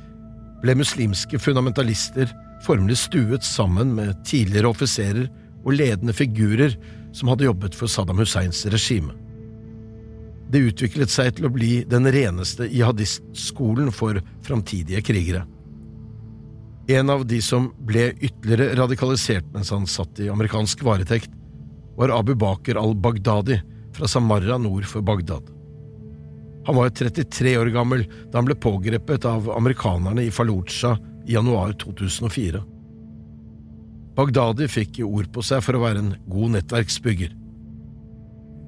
ble 0.62 0.74
muslimske 0.74 1.38
fundamentalister 1.38 2.32
formelig 2.66 2.98
stuet 3.04 3.46
sammen 3.46 3.92
med 3.94 4.16
tidligere 4.26 4.72
offiserer 4.72 5.28
og 5.62 5.76
ledende 5.78 6.14
figurer 6.16 6.74
som 7.14 7.30
hadde 7.30 7.46
jobbet 7.46 7.76
for 7.78 7.90
Saddam 7.90 8.18
Husseins 8.18 8.64
regime. 8.72 9.14
Det 10.50 10.64
utviklet 10.72 11.10
seg 11.10 11.36
til 11.36 11.46
å 11.46 11.52
bli 11.54 11.84
den 11.86 12.06
reneste 12.10 12.66
jihadistskolen 12.70 13.92
for 13.94 14.18
framtidige 14.46 15.02
krigere. 15.06 15.44
En 16.90 17.10
av 17.10 17.24
de 17.26 17.38
som 17.42 17.72
ble 17.86 18.12
ytterligere 18.14 18.76
radikalisert 18.78 19.46
mens 19.54 19.72
han 19.74 19.88
satt 19.90 20.22
i 20.22 20.30
amerikansk 20.30 20.82
varetekt, 20.86 21.30
var 21.96 22.12
Abu 22.14 22.34
Bakr 22.38 22.78
al-Baghdadi, 22.78 23.56
fra 23.96 24.08
Samarra 24.10 24.58
nord 24.60 24.86
for 24.88 25.04
Bagdad. 25.04 25.48
Han 26.66 26.76
var 26.76 26.90
33 26.90 27.56
år 27.58 27.70
gammel 27.74 28.04
da 28.30 28.40
han 28.40 28.48
ble 28.48 28.56
pågrepet 28.58 29.24
av 29.28 29.48
amerikanerne 29.54 30.24
i 30.26 30.32
Fallujah 30.34 30.98
i 31.26 31.36
januar 31.36 31.72
2004. 31.82 32.62
Bagdadi 34.16 34.68
fikk 34.72 35.02
ord 35.04 35.28
på 35.32 35.44
seg 35.44 35.62
for 35.64 35.76
å 35.76 35.82
være 35.84 36.02
en 36.02 36.14
god 36.32 36.56
nettverksbygger. 36.56 37.34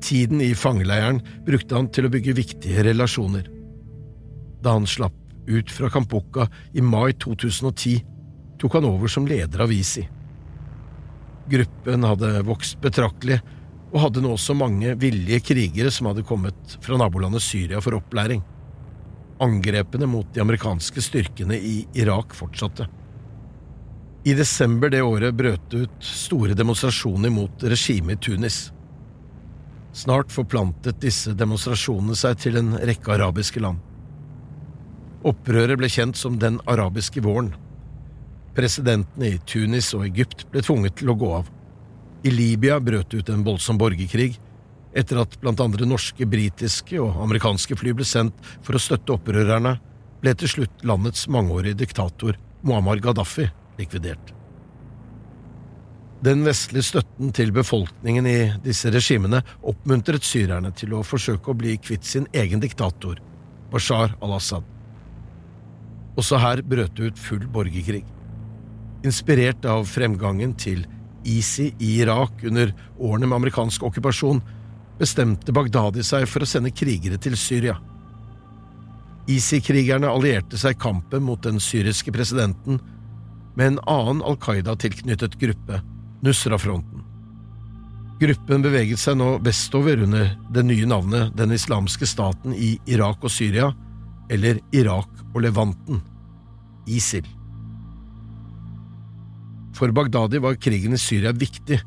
Tiden 0.05 0.43
i 0.45 0.53
fangeleiren 0.55 1.23
brukte 1.47 1.75
han 1.75 1.89
til 1.91 2.07
å 2.07 2.13
bygge 2.13 2.37
viktige 2.39 2.85
relasjoner. 2.87 3.49
Da 4.63 4.77
han 4.77 4.87
slapp 4.87 5.17
ut 5.49 5.73
fra 5.73 5.91
Kampukka 5.91 6.47
i 6.77 6.85
mai 6.85 7.17
2010, 7.17 8.05
tok 8.61 8.79
han 8.79 8.87
over 8.87 9.11
som 9.11 9.27
leder 9.27 9.65
av 9.65 9.73
ISI. 9.73 10.05
Gruppen 11.49 12.05
hadde 12.05 12.35
vokst 12.47 12.79
betraktelig, 12.85 13.41
og 13.89 14.01
hadde 14.03 14.23
nå 14.23 14.35
også 14.35 14.57
mange 14.59 14.93
villige 15.01 15.41
krigere 15.49 15.91
som 15.95 16.11
hadde 16.11 16.27
kommet 16.29 16.77
fra 16.85 16.99
nabolandet 17.01 17.45
Syria 17.45 17.81
for 17.85 17.97
opplæring. 17.97 18.43
Angrepene 19.41 20.09
mot 20.11 20.29
de 20.35 20.43
amerikanske 20.43 21.03
styrkene 21.05 21.57
i 21.57 21.77
Irak 21.97 22.35
fortsatte. 22.37 22.89
I 24.29 24.35
desember 24.37 24.91
det 24.93 25.01
året 25.03 25.37
brøt 25.39 25.71
det 25.71 25.87
ut 25.87 26.05
store 26.05 26.57
demonstrasjoner 26.59 27.33
mot 27.33 27.63
regimet 27.63 28.19
i 28.19 28.25
Tunis. 28.29 28.59
Snart 29.97 30.33
forplantet 30.35 31.01
disse 31.01 31.33
demonstrasjonene 31.39 32.17
seg 32.19 32.37
til 32.43 32.59
en 32.61 32.75
rekke 32.77 33.15
arabiske 33.15 33.63
land. 33.63 33.81
Opprøret 35.27 35.79
ble 35.81 35.89
kjent 35.91 36.19
som 36.19 36.37
den 36.39 36.61
arabiske 36.69 37.23
våren. 37.25 37.55
Presidentene 38.59 39.33
i 39.33 39.41
Tunis 39.49 39.95
og 39.97 40.05
Egypt 40.11 40.45
ble 40.53 40.63
tvunget 40.67 40.99
til 41.01 41.15
å 41.15 41.17
gå 41.19 41.33
av. 41.39 41.49
I 42.27 42.31
Libya 42.35 42.81
brøt 42.83 43.11
det 43.13 43.23
ut 43.23 43.29
en 43.31 43.45
voldsom 43.47 43.79
borgerkrig, 43.79 44.39
etter 44.97 45.21
at 45.23 45.37
blant 45.43 45.61
andre 45.63 45.87
norske, 45.87 46.27
britiske 46.27 46.99
og 46.99 47.21
amerikanske 47.23 47.77
fly 47.79 47.93
ble 47.95 48.07
sendt 48.09 48.35
for 48.67 48.75
å 48.75 48.83
støtte 48.83 49.15
opprørerne, 49.15 49.77
ble 50.19 50.35
til 50.35 50.51
slutt 50.51 50.83
landets 50.89 51.29
mangeårige 51.31 51.79
diktator 51.85 52.39
Muammar 52.67 52.99
Gaddafi 53.03 53.47
likvidert. 53.79 54.35
Den 56.27 56.43
vestlige 56.43 56.83
støtten 56.89 57.31
til 57.31 57.53
befolkningen 57.55 58.27
i 58.27 58.39
disse 58.65 58.91
regimene 58.91 59.39
oppmuntret 59.63 60.27
syrerne 60.27 60.73
til 60.75 60.97
å 60.99 61.05
forsøke 61.07 61.53
å 61.53 61.59
bli 61.61 61.77
kvitt 61.79 62.09
sin 62.09 62.27
egen 62.35 62.59
diktator, 62.65 63.21
Bashar 63.71 64.17
al-Assad. 64.25 64.67
Også 66.19 66.41
her 66.43 66.65
brøt 66.67 66.97
det 66.99 67.13
ut 67.13 67.21
full 67.23 67.45
borgerkrig. 67.55 68.03
Inspirert 69.07 69.63
av 69.71 69.87
fremgangen 69.87 70.57
til 70.59 70.83
ISI 71.29 71.73
i 71.79 71.99
Irak 72.01 72.43
under 72.49 72.73
årene 72.99 73.29
med 73.29 73.37
amerikansk 73.37 73.85
okkupasjon, 73.89 74.41
bestemte 74.99 75.55
Baghdadi 75.55 76.03
seg 76.07 76.27
for 76.31 76.43
å 76.45 76.49
sende 76.49 76.75
krigere 76.75 77.21
til 77.23 77.37
Syria. 77.39 77.77
ISI-krigerne 79.29 80.09
allierte 80.09 80.59
seg 80.59 80.77
i 80.77 80.81
kampen 80.81 81.27
mot 81.27 81.43
den 81.45 81.61
syriske 81.61 82.13
presidenten 82.15 82.81
med 83.59 83.75
en 83.75 83.81
annen 83.91 84.23
Al 84.25 84.39
Qaida-tilknyttet 84.41 85.37
gruppe, 85.41 85.83
Nusra-fronten. 86.25 87.05
Gruppen 88.19 88.65
beveget 88.65 88.99
seg 88.99 89.19
nå 89.21 89.37
vestover 89.47 90.01
under 90.03 90.33
det 90.51 90.65
nye 90.67 90.87
navnet 90.91 91.37
Den 91.39 91.55
islamske 91.55 92.07
staten 92.09 92.57
i 92.57 92.73
Irak 92.91 93.23
og 93.23 93.31
Syria, 93.31 93.71
eller 94.31 94.59
Irak 94.75 95.13
og 95.35 95.43
Levanten, 95.45 96.01
ISIL. 96.89 97.27
For 99.79 99.95
Baghdadi 99.95 100.41
var 100.43 100.59
krigen 100.59 100.97
i 100.97 100.99
Syria 100.99 101.31
viktig, 101.33 101.79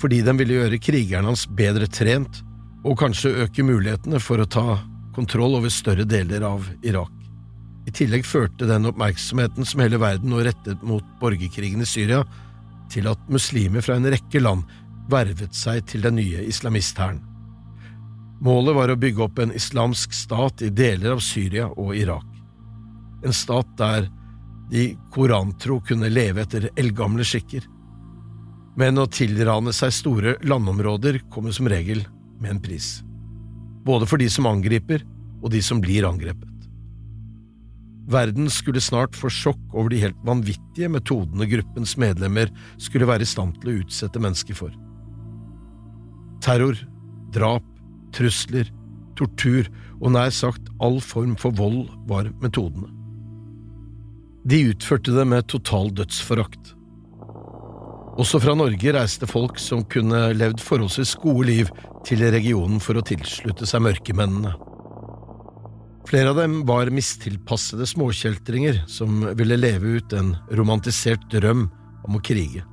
fordi 0.00 0.20
den 0.24 0.36
ville 0.40 0.58
gjøre 0.58 0.80
krigerne 0.82 1.32
hans 1.32 1.46
bedre 1.56 1.88
trent, 1.88 2.42
og 2.84 2.98
kanskje 3.00 3.32
øke 3.44 3.64
mulighetene 3.64 4.20
for 4.20 4.40
å 4.40 4.48
ta 4.48 4.80
kontroll 5.16 5.56
over 5.58 5.72
større 5.72 6.04
deler 6.08 6.44
av 6.44 6.68
Irak. 6.84 7.12
I 7.88 7.92
tillegg 7.96 8.26
førte 8.28 8.68
den 8.68 8.88
oppmerksomheten 8.88 9.66
som 9.66 9.80
hele 9.80 10.00
verden 10.00 10.32
nå 10.32 10.44
rettet 10.44 10.84
mot 10.86 11.04
borgerkrigen 11.20 11.80
i 11.84 11.88
Syria, 11.88 12.22
til 12.92 13.08
at 13.08 13.32
muslimer 13.32 13.84
fra 13.84 13.96
en 13.96 14.08
rekke 14.12 14.42
land 14.42 14.68
vervet 15.10 15.56
seg 15.56 15.84
til 15.88 16.04
den 16.04 16.18
nye 16.20 16.44
islamisthæren. 16.44 17.22
Målet 18.44 18.76
var 18.76 18.92
å 18.92 19.00
bygge 19.00 19.24
opp 19.26 19.40
en 19.40 19.52
islamsk 19.56 20.14
stat 20.16 20.62
i 20.64 20.70
deler 20.72 21.16
av 21.16 21.24
Syria 21.24 21.68
og 21.72 21.92
Irak. 21.96 22.26
En 23.24 23.36
stat 23.36 23.68
der 23.80 24.08
de 24.70 24.94
korantro 25.10 25.80
kunne 25.82 26.10
leve 26.12 26.44
etter 26.44 26.68
eldgamle 26.78 27.26
skikker. 27.26 27.64
Men 28.78 29.00
å 29.02 29.08
tilrane 29.10 29.74
seg 29.74 29.94
store 29.94 30.36
landområder 30.46 31.18
kommer 31.32 31.54
som 31.54 31.68
regel 31.68 32.04
med 32.40 32.54
en 32.54 32.62
pris. 32.62 33.00
Både 33.84 34.06
for 34.06 34.20
de 34.20 34.28
som 34.30 34.46
angriper, 34.46 35.02
og 35.40 35.50
de 35.54 35.62
som 35.64 35.80
blir 35.80 36.04
angrepet. 36.04 36.48
Verden 38.10 38.50
skulle 38.50 38.82
snart 38.82 39.16
få 39.16 39.30
sjokk 39.32 39.60
over 39.72 39.90
de 39.92 40.02
helt 40.02 40.18
vanvittige 40.26 40.90
metodene 40.90 41.46
gruppens 41.48 41.94
medlemmer 42.00 42.50
skulle 42.76 43.08
være 43.08 43.24
i 43.24 43.30
stand 43.30 43.56
til 43.60 43.70
å 43.70 43.76
utsette 43.80 44.20
mennesker 44.20 44.58
for. 44.58 44.74
Terror, 46.44 46.76
drap, 47.32 47.64
trusler, 48.16 48.68
tortur 49.18 49.68
og 50.00 50.14
nær 50.16 50.32
sagt 50.34 50.72
all 50.82 50.98
form 51.04 51.36
for 51.40 51.54
vold 51.56 51.86
var 52.10 52.32
metodene. 52.42 52.99
De 54.44 54.60
utførte 54.72 55.12
det 55.12 55.26
med 55.28 55.48
total 55.52 55.90
dødsforakt. 55.94 56.74
Også 58.20 58.40
fra 58.42 58.54
Norge 58.56 58.92
reiste 58.96 59.28
folk 59.28 59.60
som 59.60 59.84
kunne 59.88 60.30
levd 60.36 60.62
forholdsvis 60.64 61.14
gode 61.22 61.46
liv 61.48 61.70
til 62.08 62.24
regionen 62.32 62.80
for 62.82 62.98
å 62.98 63.04
tilslutte 63.06 63.68
seg 63.68 63.84
mørkemennene. 63.84 64.54
Flere 66.08 66.32
av 66.32 66.40
dem 66.40 66.62
var 66.66 66.90
mistilpassede 66.90 67.86
småkjeltringer 67.86 68.82
som 68.90 69.22
ville 69.38 69.58
leve 69.60 70.00
ut 70.00 70.14
en 70.16 70.32
romantisert 70.58 71.28
drøm 71.32 71.68
om 72.08 72.16
å 72.16 72.22
krige. 72.24 72.64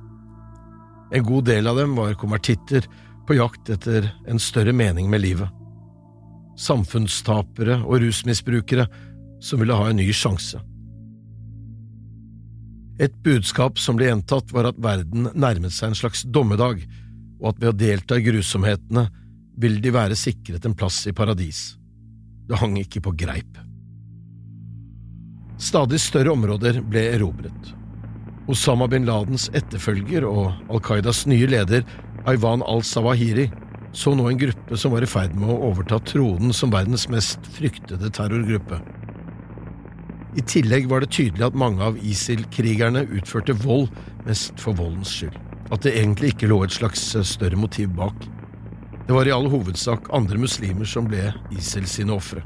En 1.14 1.24
god 1.24 1.46
del 1.48 1.68
av 1.70 1.78
dem 1.78 1.94
var 1.96 2.16
konvertitter 2.20 2.88
på 3.28 3.36
jakt 3.38 3.70
etter 3.72 4.08
en 4.28 4.40
større 4.42 4.74
mening 4.76 5.08
med 5.12 5.22
livet. 5.22 5.52
Samfunnstapere 6.58 7.78
og 7.84 8.02
rusmisbrukere 8.02 8.88
som 9.44 9.62
ville 9.62 9.76
ha 9.76 9.86
en 9.88 10.00
ny 10.00 10.08
sjanse. 10.16 10.58
Et 12.98 13.14
budskap 13.22 13.78
som 13.78 13.98
ble 13.98 14.08
gjentatt, 14.08 14.50
var 14.50 14.72
at 14.72 14.78
verden 14.82 15.30
nærmet 15.38 15.74
seg 15.74 15.92
en 15.92 15.98
slags 15.98 16.24
dommedag, 16.26 16.82
og 17.38 17.52
at 17.52 17.62
ved 17.62 17.70
å 17.70 17.78
delta 17.78 18.18
i 18.18 18.24
grusomhetene 18.26 19.06
ville 19.58 19.82
de 19.82 19.94
være 19.94 20.18
sikret 20.18 20.66
en 20.66 20.74
plass 20.78 21.04
i 21.06 21.14
paradis. 21.14 21.76
Det 22.48 22.58
hang 22.58 22.74
ikke 22.80 23.02
på 23.04 23.14
greip. 23.18 23.58
Stadig 25.58 26.00
større 26.02 26.34
områder 26.34 26.80
ble 26.86 27.04
erobret. 27.14 27.72
Osama 28.50 28.86
bin 28.90 29.06
Ladens 29.06 29.48
etterfølger 29.58 30.24
og 30.26 30.52
Al 30.72 30.82
Qaidas 30.82 31.24
nye 31.28 31.46
leder, 31.50 31.82
Aywan 32.30 32.62
al-Sawahiri, 32.66 33.48
så 33.92 34.14
nå 34.16 34.28
en 34.30 34.40
gruppe 34.40 34.78
som 34.78 34.94
var 34.94 35.04
i 35.04 35.10
ferd 35.10 35.34
med 35.38 35.50
å 35.50 35.58
overta 35.70 35.98
tronen 36.06 36.54
som 36.56 36.72
verdens 36.72 37.06
mest 37.12 37.46
fryktede 37.56 38.10
terrorgruppe. 38.14 38.80
I 40.36 40.44
tillegg 40.44 40.88
var 40.90 41.00
det 41.00 41.12
tydelig 41.16 41.46
at 41.46 41.56
mange 41.56 41.84
av 41.84 41.96
ISIL-krigerne 42.04 43.06
utførte 43.16 43.56
vold 43.64 43.88
mest 44.26 44.58
for 44.60 44.76
voldens 44.76 45.14
skyld, 45.16 45.38
at 45.72 45.84
det 45.86 45.94
egentlig 45.96 46.34
ikke 46.34 46.50
lå 46.50 46.60
et 46.64 46.74
slags 46.74 47.06
større 47.30 47.56
motiv 47.56 47.94
bak. 47.96 48.28
Det 49.08 49.16
var 49.16 49.28
i 49.28 49.32
all 49.32 49.48
hovedsak 49.48 50.10
andre 50.12 50.36
muslimer 50.36 50.88
som 50.88 51.08
ble 51.08 51.30
ISIL 51.56 51.88
sine 51.88 52.12
ofre. 52.12 52.42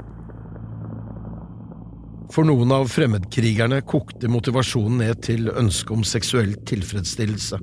For 2.33 2.47
noen 2.47 2.71
av 2.73 2.87
fremmedkrigerne 2.89 3.83
kokte 3.85 4.31
motivasjonen 4.31 5.03
ned 5.03 5.19
til 5.27 5.51
ønsket 5.51 5.93
om 5.93 6.07
seksuell 6.07 6.55
tilfredsstillelse. 6.65 7.59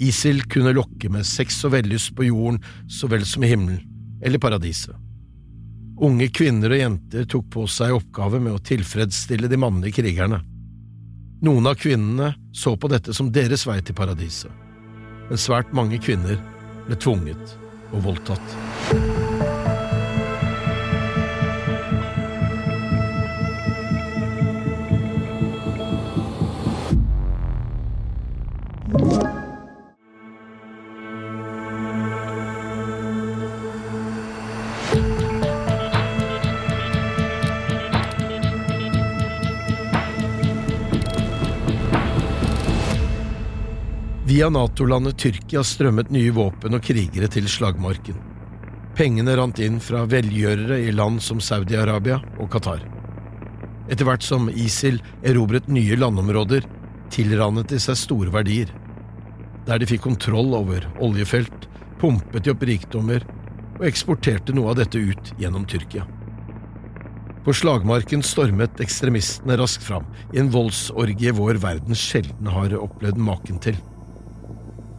ISIL 0.00 0.40
kunne 0.50 0.72
lokke 0.74 1.12
med 1.12 1.28
sex 1.28 1.60
og 1.68 1.76
vellyst 1.76 2.16
på 2.16 2.26
jorden 2.30 2.58
så 2.88 3.10
vel 3.12 3.28
som 3.28 3.44
i 3.44 3.52
himmelen, 3.52 3.84
eller 4.24 4.40
paradiset. 4.42 4.96
Unge 6.00 6.30
kvinner 6.32 6.72
og 6.72 6.80
jenter 6.80 7.26
tok 7.28 7.50
på 7.52 7.66
seg 7.68 7.92
oppgave 7.92 8.40
med 8.40 8.56
å 8.56 8.62
tilfredsstille 8.64 9.50
de 9.52 9.58
mannlige 9.60 10.00
krigerne. 10.00 10.40
Noen 11.44 11.68
av 11.68 11.76
kvinnene 11.80 12.32
så 12.56 12.72
på 12.76 12.88
dette 12.92 13.12
som 13.16 13.28
deres 13.32 13.66
vei 13.68 13.78
til 13.84 13.96
paradiset, 13.96 14.52
men 15.28 15.40
svært 15.40 15.76
mange 15.76 16.00
kvinner 16.00 16.40
ble 16.88 17.00
tvunget 17.00 17.56
og 17.92 18.04
voldtatt. 18.08 19.09
Via 44.40 44.48
Nato-landet 44.48 45.18
Tyrkia 45.20 45.60
strømmet 45.60 46.08
nye 46.14 46.30
våpen 46.32 46.72
og 46.72 46.80
krigere 46.80 47.26
til 47.28 47.44
slagmarken. 47.44 48.16
Pengene 48.96 49.34
rant 49.36 49.58
inn 49.60 49.74
fra 49.84 50.06
velgjørere 50.08 50.78
i 50.80 50.94
land 50.96 51.20
som 51.20 51.42
Saudi-Arabia 51.44 52.16
og 52.40 52.48
Qatar. 52.54 52.80
Etter 53.92 54.08
hvert 54.08 54.24
som 54.24 54.48
ISIL 54.48 54.96
erobret 55.28 55.68
nye 55.68 55.98
landområder, 56.00 56.64
tilrannet 57.12 57.68
de 57.68 57.82
seg 57.84 58.00
store 58.00 58.32
verdier. 58.32 58.72
Der 59.68 59.76
de 59.76 59.90
fikk 59.92 60.06
kontroll 60.08 60.56
over 60.56 60.88
oljefelt, 61.04 61.68
pumpet 62.00 62.48
de 62.48 62.54
opp 62.54 62.64
rikdommer 62.64 63.28
og 63.74 63.84
eksporterte 63.92 64.56
noe 64.56 64.72
av 64.72 64.80
dette 64.80 65.04
ut 65.04 65.34
gjennom 65.36 65.68
Tyrkia. 65.68 66.08
På 67.44 67.52
slagmarken 67.60 68.24
stormet 68.24 68.80
ekstremistene 68.80 69.60
raskt 69.60 69.84
fram, 69.84 70.08
i 70.32 70.40
en 70.40 70.48
voldsorgie 70.56 71.36
vår 71.36 71.60
verden 71.60 71.92
sjelden 72.08 72.54
har 72.56 72.80
opplevd 72.80 73.20
maken 73.20 73.60
til. 73.68 73.76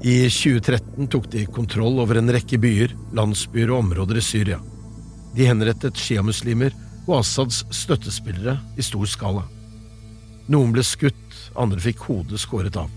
I 0.04 0.30
2013 0.30 1.08
tok 1.08 1.28
de 1.32 1.46
kontroll 1.46 2.00
over 2.02 2.18
en 2.18 2.32
rekke 2.34 2.58
byer, 2.58 2.96
landsbyer 3.14 3.70
og 3.70 3.84
områder 3.84 4.18
i 4.18 4.24
Syria. 4.26 4.58
De 5.36 5.46
henrettet 5.46 6.00
sjiamuslimer 6.02 6.74
og 7.04 7.20
Assads 7.20 7.60
støttespillere 7.70 8.56
i 8.82 8.86
stor 8.86 9.06
skala. 9.06 9.44
Noen 10.50 10.74
ble 10.74 10.82
skutt, 10.82 11.38
andre 11.54 11.78
fikk 11.86 12.02
hodet 12.08 12.42
skåret 12.42 12.82
av. 12.82 12.90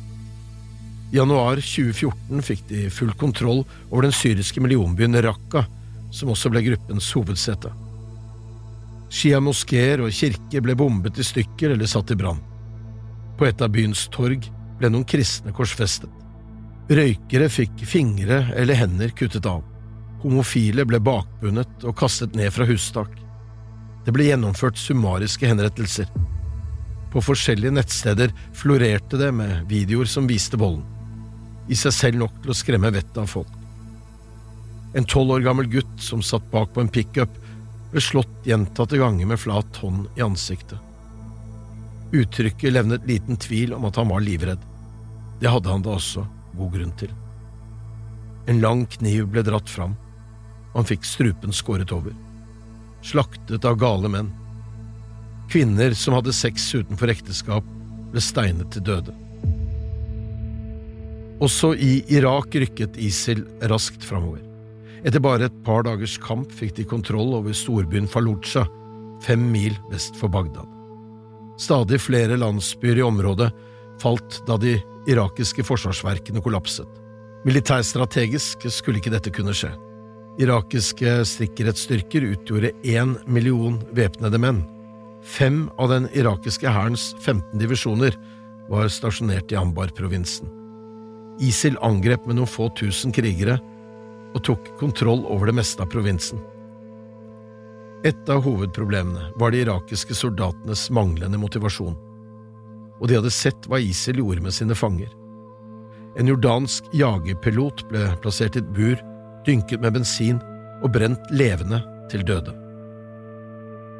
I 1.13 1.21
januar 1.21 1.61
2014 1.61 2.41
fikk 2.49 2.65
de 2.73 2.89
full 2.91 3.13
kontroll 3.21 3.67
over 3.91 4.09
den 4.09 4.17
syriske 4.17 4.65
millionbyen 4.65 5.21
Raqqa, 5.29 5.67
som 6.09 6.33
også 6.33 6.49
ble 6.55 6.65
gruppens 6.71 7.13
hovedsete. 7.13 7.69
Shia-moskeer 9.13 10.01
og 10.03 10.17
kirker 10.17 10.65
ble 10.65 10.75
bombet 10.79 11.21
i 11.21 11.29
stykker 11.29 11.77
eller 11.77 11.91
satt 11.91 12.17
i 12.17 12.19
brann. 12.19 12.41
På 13.37 13.45
et 13.45 13.61
av 13.61 13.77
byens 13.77 14.09
torg 14.15 14.49
ble 14.81 14.89
noen 14.89 15.05
kristne 15.05 15.53
korsfestet. 15.53 16.14
Røykere 16.85 17.47
fikk 17.49 17.81
fingre 17.89 18.43
eller 18.61 18.77
hender 18.77 19.13
kuttet 19.17 19.47
av. 19.49 19.63
Homofile 20.21 20.85
ble 20.85 20.99
bakbundet 21.01 21.85
og 21.89 21.97
kastet 21.97 22.37
ned 22.37 22.53
fra 22.53 22.67
hustak. 22.69 23.15
Det 24.05 24.13
ble 24.13 24.27
gjennomført 24.29 24.77
summariske 24.77 25.49
henrettelser. 25.49 26.11
På 27.13 27.23
forskjellige 27.25 27.73
nettsteder 27.73 28.35
florerte 28.53 29.17
det 29.17 29.31
med 29.33 29.65
videoer 29.71 30.11
som 30.11 30.29
viste 30.29 30.61
volden. 30.61 30.85
I 31.73 31.79
seg 31.79 31.97
selv 31.97 32.21
nok 32.21 32.37
til 32.43 32.53
å 32.53 32.59
skremme 32.59 32.93
vettet 32.93 33.23
av 33.23 33.33
folk. 33.33 33.57
En 34.93 35.09
tolv 35.09 35.39
år 35.39 35.47
gammel 35.49 35.73
gutt 35.73 35.97
som 36.05 36.21
satt 36.21 36.45
bak 36.53 36.75
på 36.75 36.85
en 36.85 36.93
pickup, 36.93 37.33
ble 37.95 38.05
slått 38.05 38.45
gjentatte 38.45 39.01
ganger 39.01 39.33
med 39.33 39.41
flat 39.41 39.81
hånd 39.81 40.05
i 40.19 40.27
ansiktet. 40.27 40.77
Uttrykket 42.13 42.77
levnet 42.77 43.09
liten 43.09 43.41
tvil 43.41 43.73
om 43.73 43.89
at 43.89 43.97
han 43.97 44.13
var 44.13 44.21
livredd. 44.21 44.61
Det 45.41 45.49
hadde 45.49 45.73
han 45.73 45.83
da 45.83 45.97
også 45.97 46.29
god 46.59 46.73
grunn 46.77 46.95
til. 47.01 47.13
En 48.51 48.61
lang 48.61 48.85
kniv 48.99 49.29
ble 49.33 49.45
dratt 49.47 49.71
fram, 49.71 49.97
han 50.75 50.89
fikk 50.89 51.07
strupen 51.07 51.55
skåret 51.55 51.93
over. 51.95 52.15
Slaktet 53.05 53.65
av 53.69 53.79
gale 53.81 54.11
menn. 54.11 54.33
Kvinner 55.53 55.95
som 55.97 56.17
hadde 56.17 56.35
sex 56.35 56.67
utenfor 56.75 57.13
ekteskap, 57.13 57.67
ble 58.13 58.23
steinet 58.23 58.71
til 58.75 58.85
døde. 58.87 59.15
Også 61.43 61.73
i 61.75 61.99
Irak 62.15 62.55
rykket 62.55 62.97
ISIL 63.01 63.43
raskt 63.71 64.05
framover. 64.07 64.43
Etter 65.05 65.21
bare 65.21 65.51
et 65.51 65.57
par 65.67 65.85
dagers 65.85 66.17
kamp 66.23 66.53
fikk 66.55 66.79
de 66.79 66.87
kontroll 66.89 67.35
over 67.37 67.53
storbyen 67.53 68.09
Fallujah, 68.09 68.71
fem 69.25 69.43
mil 69.53 69.75
vest 69.91 70.17
for 70.17 70.33
Bagdad. 70.33 70.71
Stadig 71.61 72.01
flere 72.03 72.39
landsbyer 72.41 73.03
i 73.03 73.05
området 73.05 73.51
falt 74.03 74.41
da 74.49 74.59
de 74.61 74.79
irakiske 75.11 75.65
forsvarsverkene 75.67 76.43
kollapset. 76.45 76.89
Militærstrategisk 77.45 78.65
skulle 78.73 79.03
ikke 79.03 79.13
dette 79.13 79.33
kunne 79.35 79.55
skje. 79.57 79.73
Irakiske 80.41 81.21
sikkerhetsstyrker 81.29 82.25
utgjorde 82.33 82.73
én 82.89 83.15
million 83.31 83.77
væpnede 83.95 84.41
menn. 84.41 84.63
Fem 85.25 85.69
av 85.81 85.93
den 85.93 86.09
irakiske 86.17 86.69
hærens 86.69 87.13
15 87.21 87.61
divisjoner 87.61 88.17
var 88.69 88.89
stasjonert 88.93 89.53
i 89.53 89.59
Ambar-provinsen. 89.61 90.49
ISIL 91.43 91.77
angrep 91.85 92.27
med 92.27 92.39
noen 92.39 92.51
få 92.51 92.71
tusen 92.79 93.13
krigere 93.15 93.59
og 94.35 94.43
tok 94.47 94.73
kontroll 94.81 95.23
over 95.31 95.51
det 95.51 95.57
meste 95.61 95.83
av 95.85 95.91
provinsen. 95.93 96.41
Et 98.05 98.29
av 98.29 98.43
hovedproblemene 98.45 99.31
var 99.41 99.53
de 99.53 99.63
irakiske 99.65 100.17
soldatenes 100.17 100.89
manglende 100.93 101.41
motivasjon 101.41 101.95
og 103.01 103.09
de 103.11 103.19
hadde 103.19 103.33
sett 103.35 103.69
hva 103.69 103.81
ISIL 103.83 104.21
gjorde 104.23 104.45
med 104.45 104.55
sine 104.55 104.77
fanger. 104.79 105.11
En 106.19 106.31
jordansk 106.31 106.87
jagerpilot 106.95 107.83
ble 107.91 108.05
plassert 108.23 108.57
i 108.57 108.63
et 108.63 108.75
bur, 108.77 109.01
dynket 109.47 109.83
med 109.83 109.97
bensin 109.97 110.39
og 110.85 110.93
brent 110.95 111.33
levende 111.35 111.81
til 112.13 112.23
døde. 112.27 112.55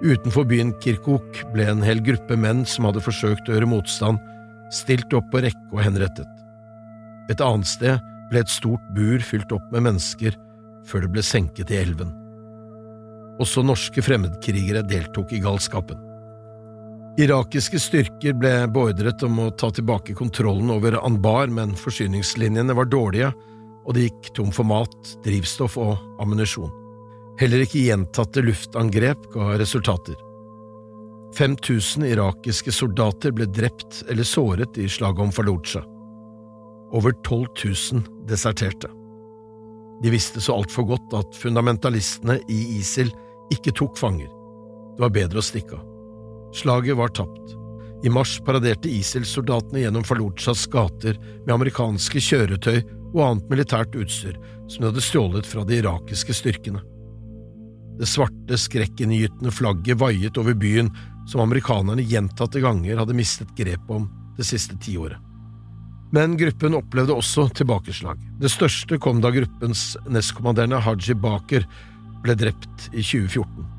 Utenfor 0.05 0.47
byen 0.47 0.73
Kirkuk 0.83 1.43
ble 1.55 1.67
en 1.71 1.83
hel 1.85 2.03
gruppe 2.05 2.37
menn 2.39 2.65
som 2.69 2.89
hadde 2.89 3.03
forsøkt 3.03 3.49
å 3.49 3.57
gjøre 3.57 3.71
motstand, 3.71 4.21
stilt 4.75 5.13
opp 5.17 5.31
på 5.33 5.43
rekke 5.45 5.71
og 5.73 5.83
henrettet. 5.85 6.29
Et 7.33 7.41
annet 7.41 7.69
sted 7.69 8.11
ble 8.31 8.43
et 8.43 8.53
stort 8.53 8.85
bur 8.97 9.23
fylt 9.25 9.53
opp 9.55 9.65
med 9.73 9.87
mennesker 9.89 10.37
før 10.89 11.07
det 11.07 11.13
ble 11.15 11.25
senket 11.25 11.73
i 11.73 11.81
elven. 11.81 12.11
Også 13.43 13.65
norske 13.67 14.03
fremmedkrigere 14.05 14.85
deltok 14.87 15.33
i 15.35 15.41
galskapen. 15.43 15.99
Irakiske 17.15 17.79
styrker 17.79 18.35
ble 18.35 18.65
beordret 18.75 19.23
om 19.23 19.37
å 19.39 19.51
ta 19.55 19.69
tilbake 19.71 20.17
kontrollen 20.19 20.73
over 20.75 20.97
Anbar, 20.99 21.47
men 21.47 21.77
forsyningslinjene 21.79 22.75
var 22.75 22.89
dårlige, 22.91 23.29
og 23.87 23.95
de 23.95 24.09
gikk 24.09 24.33
tom 24.35 24.51
for 24.55 24.67
mat, 24.67 25.13
drivstoff 25.23 25.77
og 25.79 25.95
ammunisjon. 26.25 26.73
Heller 27.39 27.63
ikke 27.63 27.85
gjentatte 27.87 28.43
luftangrep 28.43 29.29
ga 29.31 29.53
resultater. 29.63 30.19
5000 31.39 32.09
irakiske 32.11 32.75
soldater 32.75 33.35
ble 33.35 33.47
drept 33.47 34.03
eller 34.11 34.27
såret 34.27 34.79
i 34.79 34.89
slaget 34.91 35.29
om 35.29 35.33
Fallujah. 35.35 35.87
Over 36.95 37.15
12 37.23 37.47
000 37.95 38.27
deserterte. 38.27 38.91
De 40.03 40.11
visste 40.11 40.43
så 40.43 40.59
altfor 40.59 40.91
godt 40.91 41.15
at 41.15 41.39
fundamentalistene 41.39 42.41
i 42.51 42.61
ISIL 42.81 43.15
ikke 43.55 43.75
tok 43.75 43.99
fanger. 43.99 44.31
Det 44.95 45.07
var 45.07 45.15
bedre 45.23 45.43
å 45.43 45.47
stikke 45.47 45.79
av. 45.79 45.94
Slaget 46.55 46.97
var 46.97 47.09
tapt. 47.09 47.57
I 48.05 48.11
mars 48.13 48.41
paraderte 48.47 48.89
ISIL-soldatene 48.89 49.81
gjennom 49.81 50.05
Fallujas 50.05 50.67
gater 50.71 51.17
med 51.47 51.55
amerikanske 51.55 52.21
kjøretøy 52.23 52.77
og 53.15 53.23
annet 53.27 53.51
militært 53.51 53.97
utstyr 53.99 54.37
som 54.69 54.83
de 54.83 54.91
hadde 54.91 55.03
stjålet 55.03 55.49
fra 55.49 55.65
de 55.67 55.81
irakiske 55.81 56.37
styrkene. 56.37 56.83
Det 57.99 58.07
svarte, 58.11 58.59
skrekkinngytende 58.59 59.51
flagget 59.55 59.99
vaiet 59.99 60.39
over 60.39 60.55
byen 60.59 60.91
som 61.31 61.43
amerikanerne 61.43 62.07
gjentatte 62.07 62.63
ganger 62.63 63.03
hadde 63.03 63.19
mistet 63.19 63.51
grepet 63.59 63.91
om 63.91 64.09
det 64.39 64.47
siste 64.47 64.79
tiåret. 64.83 65.19
Men 66.15 66.37
gruppen 66.39 66.77
opplevde 66.79 67.17
også 67.19 67.49
tilbakeslag. 67.59 68.21
Det 68.39 68.51
største 68.53 69.01
kom 69.03 69.23
da 69.23 69.33
gruppens 69.35 69.95
nestkommanderende 70.07 70.79
Haji 70.85 71.17
Baker 71.19 71.67
ble 72.23 72.37
drept 72.39 72.91
i 72.93 73.03
2014. 73.03 73.74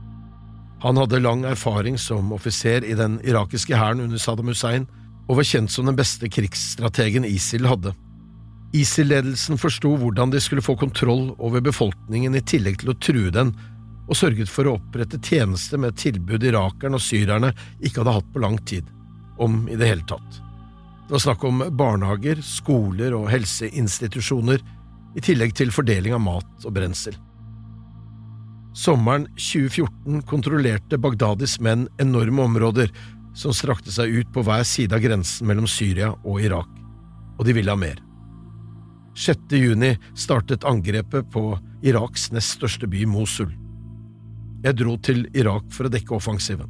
Han 0.86 0.98
hadde 0.98 1.20
lang 1.20 1.44
erfaring 1.50 1.98
som 1.98 2.34
offiser 2.36 2.84
i 2.86 2.94
den 2.94 3.18
irakiske 3.26 3.74
hæren 3.74 4.04
under 4.04 4.22
Saddam 4.22 4.52
Hussein, 4.52 4.84
og 5.26 5.40
var 5.40 5.48
kjent 5.50 5.74
som 5.74 5.88
den 5.90 5.98
beste 5.98 6.30
krigsstrategen 6.30 7.26
ISIL 7.26 7.66
hadde. 7.66 7.96
ISIL-ledelsen 8.78 9.58
forsto 9.58 9.96
hvordan 9.98 10.30
de 10.30 10.42
skulle 10.44 10.62
få 10.62 10.76
kontroll 10.78 11.32
over 11.42 11.64
befolkningen 11.66 12.38
i 12.38 12.44
tillegg 12.46 12.84
til 12.84 12.94
å 12.94 12.98
true 13.02 13.34
den, 13.34 13.56
og 14.06 14.20
sørget 14.20 14.52
for 14.52 14.70
å 14.70 14.76
opprette 14.78 15.18
tjeneste 15.26 15.80
med 15.82 15.96
et 15.96 16.04
tilbud 16.06 16.46
irakerne 16.46 17.00
og 17.00 17.02
syrerne 17.02 17.56
ikke 17.80 18.04
hadde 18.04 18.18
hatt 18.20 18.34
på 18.36 18.46
lang 18.46 18.62
tid, 18.70 18.86
om 19.42 19.64
i 19.66 19.80
det 19.80 19.90
hele 19.90 20.06
tatt. 20.06 20.42
Det 21.08 21.18
var 21.18 21.24
snakk 21.26 21.50
om 21.50 21.66
barnehager, 21.82 22.46
skoler 22.46 23.18
og 23.18 23.32
helseinstitusjoner, 23.34 24.62
i 25.18 25.24
tillegg 25.24 25.58
til 25.58 25.74
fordeling 25.74 26.14
av 26.14 26.22
mat 26.22 26.68
og 26.68 26.78
brensel. 26.78 27.18
Sommeren 28.76 29.24
2014 29.40 30.22
kontrollerte 30.28 30.98
Bagdadis 31.00 31.62
menn 31.64 31.86
enorme 32.02 32.44
områder 32.44 32.90
som 33.36 33.54
strakte 33.56 33.92
seg 33.96 34.12
ut 34.12 34.34
på 34.36 34.44
hver 34.44 34.66
side 34.68 34.96
av 34.96 35.04
grensen 35.04 35.48
mellom 35.48 35.68
Syria 35.68 36.10
og 36.28 36.42
Irak, 36.44 36.68
og 37.40 37.48
de 37.48 37.56
ville 37.56 37.72
ha 37.72 37.80
mer. 37.80 38.02
6. 39.16 39.56
juni 39.56 39.94
startet 40.12 40.68
angrepet 40.68 41.30
på 41.32 41.54
Iraks 41.88 42.28
nest 42.36 42.58
største 42.58 42.90
by, 42.92 43.06
Mosul. 43.08 43.54
Jeg 44.66 44.76
dro 44.82 44.98
til 45.00 45.24
Irak 45.32 45.72
for 45.72 45.88
å 45.88 45.94
dekke 45.94 46.18
offensiven. 46.18 46.68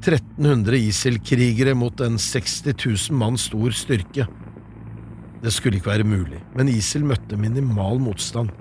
1300 0.00 0.80
ISIL-krigere 0.88 1.76
mot 1.76 2.00
en 2.00 2.16
60 2.16 2.72
000 2.72 3.20
mann 3.20 3.36
stor 3.36 3.76
styrke. 3.76 4.24
Det 5.44 5.52
skulle 5.52 5.82
ikke 5.82 5.92
være 5.92 6.08
mulig, 6.08 6.40
men 6.56 6.72
ISIL 6.72 7.04
møtte 7.04 7.36
minimal 7.36 8.00
motstand. 8.00 8.56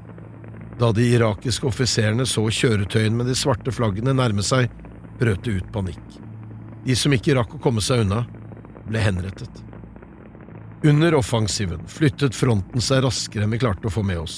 Da 0.80 0.92
de 0.96 1.04
irakiske 1.12 1.68
offiserene 1.68 2.24
så 2.30 2.46
kjøretøyene 2.48 3.20
med 3.20 3.28
de 3.28 3.36
svarte 3.36 3.72
flaggene 3.76 4.14
nærme 4.16 4.44
seg, 4.46 4.70
brøt 5.20 5.44
det 5.44 5.58
ut 5.60 5.74
panikk. 5.76 6.06
De 6.86 6.96
som 6.96 7.14
ikke 7.14 7.36
rakk 7.36 7.58
å 7.58 7.64
komme 7.64 7.84
seg 7.84 8.06
unna, 8.06 8.24
ble 8.88 9.02
henrettet. 9.04 9.66
Under 10.88 11.18
offensiven 11.20 11.84
flyttet 11.92 12.36
fronten 12.36 12.82
seg 12.82 13.04
raskere 13.04 13.44
enn 13.44 13.52
vi 13.52 13.60
klarte 13.60 13.90
å 13.90 13.92
få 13.92 14.06
med 14.08 14.22
oss. 14.22 14.38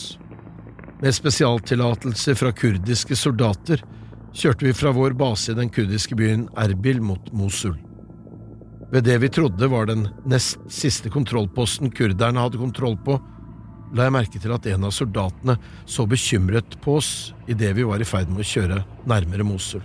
Med 1.01 1.13
spesialtillatelser 1.13 2.37
fra 2.37 2.49
kurdiske 2.53 3.15
soldater 3.17 3.83
kjørte 4.33 4.65
vi 4.65 4.73
fra 4.73 4.93
vår 4.95 5.13
base 5.17 5.53
i 5.53 5.57
den 5.57 5.69
kurdiske 5.69 6.17
byen 6.17 6.47
Erbil 6.57 7.01
mot 7.05 7.29
Mosul. 7.37 7.77
Ved 8.91 9.05
det 9.05 9.19
vi 9.21 9.29
trodde 9.29 9.69
var 9.69 9.85
den 9.87 10.07
nest 10.25 10.57
siste 10.73 11.13
kontrollposten 11.13 11.93
kurderne 11.93 12.41
hadde 12.41 12.59
kontroll 12.59 12.97
på, 13.05 13.19
la 13.93 14.07
jeg 14.07 14.15
merke 14.15 14.39
til 14.39 14.53
at 14.55 14.67
en 14.71 14.87
av 14.87 14.93
soldatene 14.95 15.57
så 15.89 16.05
bekymret 16.09 16.77
på 16.83 16.95
oss 16.99 17.33
idet 17.51 17.73
vi 17.75 17.85
var 17.87 18.01
i 18.01 18.07
ferd 18.07 18.31
med 18.31 18.43
å 18.43 18.47
kjøre 18.47 18.83
nærmere 19.09 19.45
Mosul. 19.47 19.83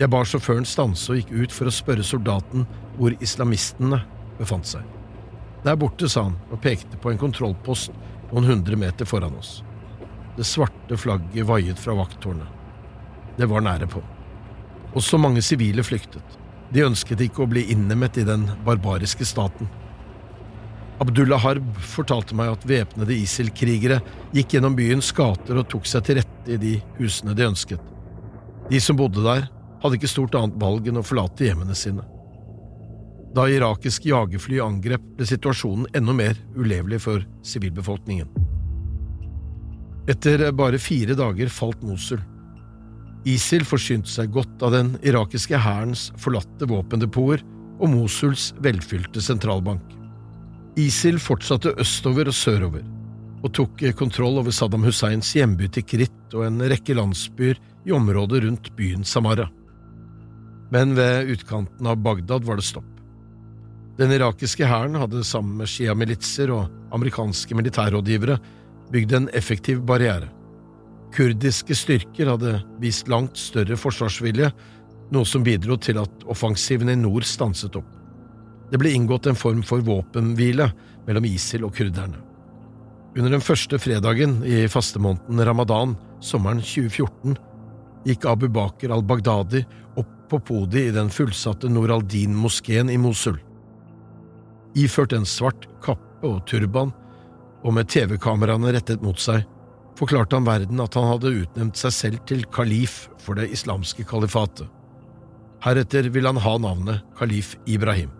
Jeg 0.00 0.08
ba 0.12 0.22
sjåføren 0.24 0.64
stanse 0.68 1.10
og 1.12 1.18
gikk 1.18 1.32
ut 1.34 1.52
for 1.54 1.68
å 1.68 1.74
spørre 1.74 2.06
soldaten 2.06 2.64
hvor 2.96 3.16
islamistene 3.20 4.00
befant 4.38 4.70
seg. 4.70 4.84
Der 5.64 5.76
borte, 5.76 6.08
sa 6.08 6.24
han 6.28 6.38
og 6.48 6.62
pekte 6.64 6.96
på 6.96 7.10
en 7.10 7.20
kontrollpost 7.20 7.92
noen 8.30 8.48
hundre 8.48 8.78
meter 8.80 9.08
foran 9.08 9.36
oss. 9.36 9.58
Det 10.38 10.46
svarte 10.48 10.96
flagget 10.96 11.44
vaiet 11.44 11.78
fra 11.78 11.96
vakttårnet. 11.98 12.48
Det 13.36 13.48
var 13.50 13.66
nære 13.66 13.90
på. 13.90 14.00
Også 14.96 15.18
mange 15.20 15.42
sivile 15.44 15.84
flyktet. 15.84 16.38
De 16.72 16.86
ønsket 16.86 17.20
ikke 17.26 17.44
å 17.44 17.50
bli 17.50 17.66
innemet 17.74 18.16
i 18.22 18.24
den 18.24 18.46
barbariske 18.64 19.26
staten. 19.26 19.68
Abdullah 21.00 21.40
Harb 21.40 21.68
fortalte 21.80 22.36
meg 22.36 22.50
at 22.52 22.66
væpnede 22.68 23.14
ISIL-krigere 23.16 24.02
gikk 24.34 24.52
gjennom 24.52 24.74
byens 24.76 25.08
gater 25.16 25.56
og 25.56 25.68
tok 25.72 25.86
seg 25.88 26.04
til 26.04 26.18
rette 26.20 26.52
i 26.52 26.58
de 26.60 26.74
husene 26.98 27.32
de 27.36 27.46
ønsket. 27.48 27.80
De 28.68 28.80
som 28.84 28.98
bodde 28.98 29.24
der, 29.24 29.46
hadde 29.80 29.96
ikke 29.96 30.10
stort 30.12 30.36
annet 30.36 30.58
valg 30.60 30.90
enn 30.90 31.00
å 31.00 31.04
forlate 31.06 31.46
hjemmene 31.46 31.76
sine. 31.78 32.04
Da 33.32 33.46
irakiske 33.48 34.10
jagerfly 34.10 34.58
angrep, 34.60 35.04
ble 35.16 35.28
situasjonen 35.28 35.86
enda 35.96 36.12
mer 36.16 36.36
ulevelig 36.58 36.98
for 37.06 37.24
sivilbefolkningen. 37.46 38.28
Etter 40.10 40.50
bare 40.56 40.80
fire 40.82 41.16
dager 41.16 41.48
falt 41.54 41.80
Mosul. 41.86 42.20
ISIL 43.28 43.64
forsynte 43.68 44.10
seg 44.10 44.34
godt 44.34 44.64
av 44.66 44.74
den 44.74 44.92
irakiske 45.06 45.56
hærens 45.60 46.08
forlatte 46.20 46.68
våpendepoter 46.68 47.44
og 47.80 47.88
Mosuls 47.94 48.50
velfylte 48.60 49.22
sentralbank. 49.24 49.99
ISIL 50.80 51.18
fortsatte 51.20 51.74
østover 51.82 52.30
og 52.30 52.36
sørover, 52.36 52.84
og 53.40 53.52
tok 53.56 53.82
kontroll 53.98 54.38
over 54.40 54.54
Saddam 54.54 54.84
Husseins 54.86 55.32
hjemby 55.36 55.68
Tikrit 55.72 56.36
og 56.36 56.46
en 56.46 56.60
rekke 56.70 56.94
landsbyer 56.96 57.58
i 57.88 57.92
området 57.96 58.44
rundt 58.44 58.70
byen 58.78 59.04
Samara. 59.04 59.48
Men 60.70 60.94
ved 60.96 61.32
utkanten 61.34 61.88
av 61.90 61.98
Bagdad 62.04 62.46
var 62.46 62.60
det 62.60 62.68
stopp. 62.68 62.86
Den 63.98 64.14
irakiske 64.14 64.64
hæren 64.64 64.96
hadde 64.96 65.24
sammen 65.26 65.58
med 65.60 65.68
sjiamilitser 65.68 66.52
og 66.54 66.70
amerikanske 66.94 67.56
militærrådgivere 67.58 68.38
bygd 68.92 69.16
en 69.16 69.30
effektiv 69.36 69.82
barriere. 69.86 70.30
Kurdiske 71.12 71.74
styrker 71.74 72.30
hadde 72.32 72.60
vist 72.80 73.10
langt 73.10 73.36
større 73.38 73.76
forsvarsvilje, 73.76 74.52
noe 75.10 75.26
som 75.26 75.44
bidro 75.44 75.76
til 75.82 75.98
at 76.00 76.28
offensiven 76.30 76.92
i 76.92 76.96
nord 76.96 77.26
stanset 77.26 77.76
opp. 77.76 77.99
Det 78.70 78.78
ble 78.78 78.92
inngått 78.94 79.26
en 79.26 79.38
form 79.38 79.62
for 79.66 79.82
våpenhvile 79.82 80.70
mellom 81.06 81.26
ISIL 81.26 81.66
og 81.66 81.74
kurderne. 81.74 82.20
Under 83.18 83.32
den 83.34 83.42
første 83.42 83.78
fredagen 83.82 84.38
i 84.46 84.68
fastemåneden 84.70 85.42
ramadan 85.46 85.96
sommeren 86.22 86.60
2014 86.62 87.34
gikk 88.06 88.26
Abu 88.30 88.46
Bakr 88.52 88.92
al-Baghdadi 88.94 89.64
opp 89.98 90.12
på 90.30 90.38
podiet 90.46 90.92
i 90.92 90.94
den 90.94 91.10
fullsatte 91.10 91.68
Noor 91.68 91.96
al-Din-moskeen 91.96 92.92
i 92.92 92.98
Mosul. 93.02 93.40
Iført 94.78 95.16
en 95.16 95.26
svart 95.26 95.66
kappe 95.82 96.28
og 96.28 96.44
turban, 96.46 96.92
og 97.66 97.74
med 97.74 97.90
TV-kameraene 97.90 98.70
rettet 98.76 99.02
mot 99.02 99.18
seg, 99.20 99.42
forklarte 99.98 100.38
han 100.38 100.46
verden 100.46 100.80
at 100.80 100.94
han 100.96 101.10
hadde 101.10 101.34
utnevnt 101.42 101.80
seg 101.80 101.96
selv 101.96 102.22
til 102.30 102.46
kalif 102.54 103.08
for 103.20 103.36
det 103.36 103.50
islamske 103.50 104.06
kalifatet. 104.08 104.70
Heretter 105.60 106.06
ville 106.14 106.30
han 106.30 106.40
ha 106.40 106.54
navnet 106.62 107.02
kalif 107.18 107.56
Ibrahim. 107.66 108.19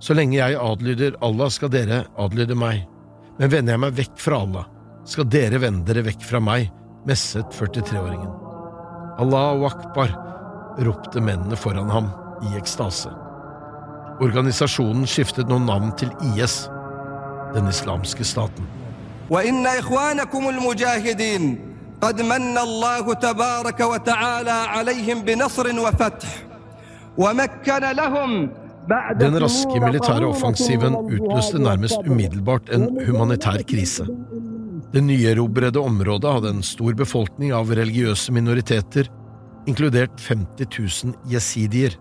Så 0.00 0.14
lenge 0.14 0.36
jeg 0.36 0.58
adlyder 0.60 1.16
Allah, 1.24 1.50
skal 1.50 1.72
dere 1.72 2.04
adlyde 2.20 2.56
meg, 2.58 2.84
men 3.38 3.52
vender 3.52 3.74
jeg 3.74 3.82
meg 3.84 3.96
vekk 3.96 4.18
fra 4.20 4.40
Allah, 4.44 4.66
skal 5.08 5.28
dere 5.32 5.60
vende 5.62 5.86
dere 5.88 6.04
vekk 6.06 6.24
fra 6.26 6.40
meg, 6.42 6.68
messet 7.08 7.48
43-åringen. 7.56 8.32
Allahu 9.22 9.64
akbar, 9.70 10.12
ropte 10.84 11.22
mennene 11.24 11.56
foran 11.56 11.90
ham 11.90 12.10
i 12.44 12.56
ekstase. 12.58 13.12
Organisasjonen 14.20 15.06
skiftet 15.08 15.48
nå 15.48 15.58
navn 15.64 15.92
til 15.96 16.12
IS, 16.34 16.66
den 17.54 17.68
islamske 17.72 18.24
staten. 18.24 18.66
وإن 19.30 19.66
إخوانكم 19.66 20.48
المجاهدين 20.48 21.58
قد 22.00 22.22
من 22.22 22.58
الله 22.58 23.14
تبارك 23.14 23.80
وتعالى 23.80 24.50
عليهم 24.50 25.22
بنصر 25.22 25.80
وفتح 25.80 26.28
ومكن 27.18 27.78
لهم 27.78 28.50
den 28.89 29.37
raske 29.39 29.77
militære 29.77 30.25
offensiven 30.25 30.95
utløste 30.97 31.59
nærmest 31.61 32.01
umiddelbart 32.09 32.71
en 32.73 32.87
humanitær 33.05 33.61
krise. 33.69 34.07
Det 34.91 35.03
nyerobrede 35.05 35.79
området 35.79 36.31
hadde 36.33 36.53
en 36.55 36.63
stor 36.65 36.95
befolkning 36.97 37.53
av 37.53 37.69
religiøse 37.69 38.33
minoriteter, 38.33 39.07
inkludert 39.69 40.17
50 40.25 40.65
000 41.05 41.31
jesidier. 41.31 41.95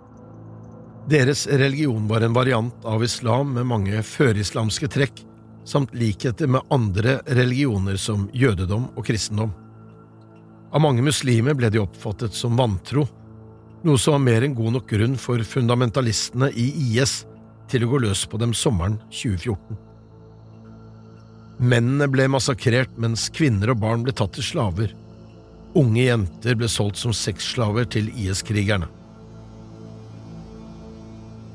Deres 1.10 1.44
religion 1.46 2.08
var 2.08 2.24
en 2.24 2.34
variant 2.34 2.88
av 2.88 3.04
islam 3.04 3.52
med 3.58 3.68
mange 3.68 4.00
førislamske 4.02 4.88
trekk, 4.88 5.22
samt 5.68 5.92
likheter 5.94 6.48
med 6.48 6.64
andre 6.72 7.20
religioner 7.28 8.00
som 8.00 8.28
jødedom 8.32 8.88
og 8.96 9.04
kristendom. 9.06 9.52
Av 10.72 10.80
mange 10.80 11.04
muslimer 11.04 11.54
ble 11.58 11.68
de 11.70 11.82
oppfattet 11.82 12.34
som 12.34 12.56
vantro, 12.56 13.04
noe 13.86 13.98
som 14.00 14.16
var 14.16 14.24
mer 14.24 14.44
enn 14.44 14.56
god 14.56 14.76
nok 14.76 14.88
grunn 14.90 15.16
for 15.20 15.40
fundamentalistene 15.46 16.50
i 16.52 16.66
IS 16.90 17.22
til 17.70 17.86
å 17.86 17.92
gå 17.92 18.02
løs 18.04 18.26
på 18.28 18.40
dem 18.40 18.52
sommeren 18.56 18.98
2014. 19.08 19.78
Mennene 21.60 22.08
ble 22.08 22.26
massakrert 22.32 22.92
mens 23.00 23.28
kvinner 23.36 23.72
og 23.72 23.82
barn 23.82 24.04
ble 24.04 24.14
tatt 24.16 24.32
til 24.36 24.46
slaver. 24.46 24.94
Unge 25.76 26.06
jenter 26.06 26.56
ble 26.58 26.70
solgt 26.72 27.00
som 27.00 27.12
sexslaver 27.14 27.88
til 27.92 28.08
IS-krigerne. 28.16 28.88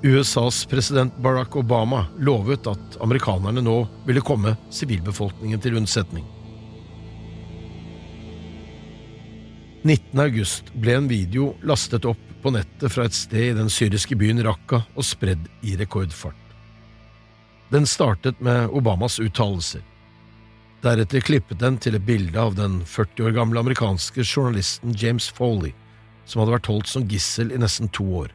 USAs 0.05 0.61
president 0.69 1.15
Barack 1.17 1.55
Obama 1.57 2.03
lovet 2.21 2.67
at 2.69 2.97
amerikanerne 3.01 3.63
nå 3.65 3.79
ville 4.05 4.21
komme 4.21 4.53
sivilbefolkningen 4.69 5.61
til 5.63 5.79
unnsetning. 5.81 6.35
19. 9.86 10.17
august 10.19 10.71
ble 10.82 10.95
en 10.98 11.06
video 11.06 11.52
lastet 11.62 12.08
opp 12.10 12.21
på 12.41 12.50
nettet 12.56 12.89
fra 12.89 13.04
et 13.06 13.13
sted 13.13 13.52
i 13.52 13.54
den 13.54 13.67
syriske 13.69 14.15
byen 14.17 14.41
Raqqa 14.41 14.80
og 14.82 15.06
spredd 15.06 15.43
i 15.62 15.76
rekordfart. 15.78 16.56
Den 17.69 17.86
startet 17.86 18.41
med 18.41 18.74
Obamas 18.74 19.19
uttalelser. 19.21 19.84
Deretter 20.82 21.21
klippet 21.21 21.62
den 21.62 21.78
til 21.78 22.00
et 22.00 22.06
bilde 22.08 22.41
av 22.41 22.58
den 22.58 22.80
40 22.82 23.28
år 23.30 23.38
gamle 23.38 23.62
amerikanske 23.62 24.26
journalisten 24.26 24.98
James 24.98 25.30
Foley, 25.30 25.76
som 26.26 26.41
hadde 26.41 26.58
vært 26.58 26.71
holdt 26.74 26.89
som 26.89 27.06
gissel 27.06 27.54
i 27.54 27.62
nesten 27.62 27.91
to 27.93 28.08
år. 28.26 28.34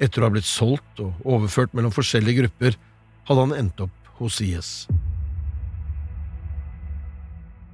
Etter 0.00 0.24
å 0.24 0.30
ha 0.30 0.32
blitt 0.32 0.48
solgt 0.48 1.04
og 1.04 1.12
overført 1.28 1.76
mellom 1.76 1.92
forskjellige 1.92 2.40
grupper, 2.40 2.80
hadde 3.28 3.44
han 3.50 3.58
endt 3.60 3.84
opp 3.84 4.16
hos 4.16 4.40
IS. 4.40 4.86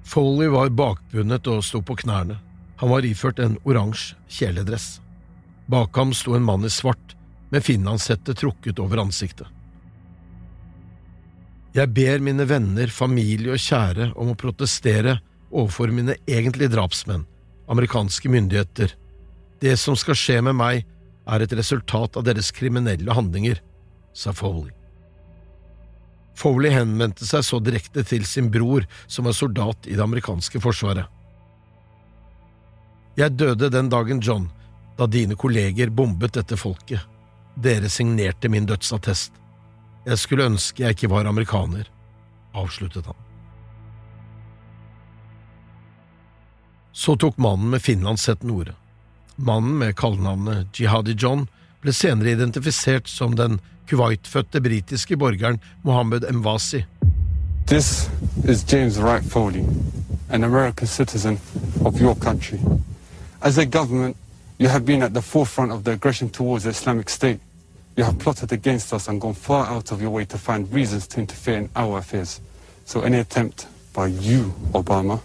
Foley 0.04 0.50
var 0.52 0.72
bakbundet 0.74 1.46
og 1.50 1.62
sto 1.64 1.80
på 1.82 1.96
knærne. 2.02 2.38
Han 2.82 2.90
var 2.90 3.06
iført 3.06 3.38
en 3.38 3.58
oransje 3.62 4.16
kjeledress. 4.28 4.98
Bak 5.70 5.94
ham 5.96 6.12
sto 6.16 6.34
en 6.34 6.46
mann 6.46 6.66
i 6.66 6.70
svart, 6.70 7.14
med 7.52 7.64
finlandshette 7.64 8.34
trukket 8.34 8.80
over 8.82 9.04
ansiktet. 9.04 9.46
Jeg 11.72 11.88
ber 11.94 12.20
mine 12.20 12.44
venner, 12.48 12.90
familie 12.92 13.54
og 13.54 13.62
kjære 13.62 14.10
om 14.20 14.32
å 14.32 14.38
protestere 14.38 15.20
overfor 15.52 15.92
mine 15.94 16.18
egentlige 16.26 16.74
drapsmenn, 16.74 17.24
amerikanske 17.70 18.28
myndigheter. 18.32 18.92
Det 19.62 19.78
som 19.80 19.96
skal 19.96 20.18
skje 20.18 20.40
med 20.44 20.58
meg, 20.58 20.84
er 21.22 21.44
et 21.44 21.54
resultat 21.54 22.18
av 22.18 22.26
deres 22.26 22.50
kriminelle 22.52 23.14
handlinger, 23.14 23.62
sa 24.12 24.34
Foley. 24.34 24.72
Foley 26.34 26.72
henvendte 26.72 27.26
seg 27.28 27.44
så 27.44 27.60
direkte 27.60 28.04
til 28.08 28.24
sin 28.26 28.50
bror, 28.50 28.86
som 29.06 29.28
var 29.28 29.36
soldat 29.36 29.86
i 29.86 29.96
det 29.96 30.04
amerikanske 30.04 30.60
forsvaret. 30.62 31.06
Jeg 33.16 33.36
døde 33.36 33.68
den 33.68 33.90
dagen, 33.92 34.20
John, 34.24 34.48
da 34.96 35.06
dine 35.06 35.36
kolleger 35.36 35.90
bombet 35.92 36.32
dette 36.38 36.56
folket. 36.56 37.04
Dere 37.54 37.90
signerte 37.92 38.48
min 38.48 38.66
dødsattest. 38.66 39.32
Jeg 40.06 40.18
skulle 40.18 40.48
ønske 40.48 40.82
jeg 40.82 40.96
ikke 40.96 41.10
var 41.12 41.28
amerikaner, 41.28 41.84
avsluttet 42.56 43.06
han. 43.06 43.18
Så 46.92 47.16
tok 47.16 47.38
mannen 47.40 47.70
med 47.72 47.82
finlandshetten 47.84 48.50
ordet. 48.52 48.74
Mannen 49.36 49.78
med 49.78 49.96
kallenavnet 49.96 50.76
Jihadi 50.76 51.14
John 51.16 51.46
ble 51.82 51.92
senere 51.96 52.34
identifisert 52.36 53.08
som 53.08 53.36
den 53.36 53.60
Kuwait-fødte 53.88 54.60
britiske 54.60 55.16
borgeren 55.16 55.60
Mohammed 55.82 56.32
Mwazi. 56.32 56.84
This 57.66 58.10
is 58.48 58.72
James 58.72 58.98
Wright 58.98 59.24
an 60.32 60.44
American 60.44 60.86
citizen 60.86 61.38
of 61.84 62.00
your 62.00 62.14
country. 62.14 62.58
As 63.42 63.58
a 63.58 63.64
government, 63.64 64.16
you 64.58 64.68
have 64.68 64.84
been 64.84 65.02
at 65.02 65.12
the 65.14 65.20
forefront 65.22 65.72
of 65.72 65.84
the 65.84 65.92
aggression 65.92 66.30
towards 66.30 66.64
the 66.64 66.70
Islamic 66.70 67.10
State. 67.10 67.40
You 67.96 68.04
have 68.04 68.18
plotted 68.18 68.52
against 68.52 68.92
us 68.92 69.08
and 69.08 69.20
gone 69.20 69.34
far 69.34 69.66
out 69.66 69.92
of 69.92 70.00
your 70.00 70.10
way 70.10 70.24
to 70.24 70.38
find 70.38 70.72
reasons 70.72 71.06
to 71.08 71.20
interfere 71.20 71.58
in 71.58 71.68
our 71.76 71.98
affairs. 71.98 72.40
So 72.84 73.02
any 73.02 73.18
attempt 73.18 73.66
by 73.92 74.06
you, 74.06 74.54
Obama, 74.72 75.20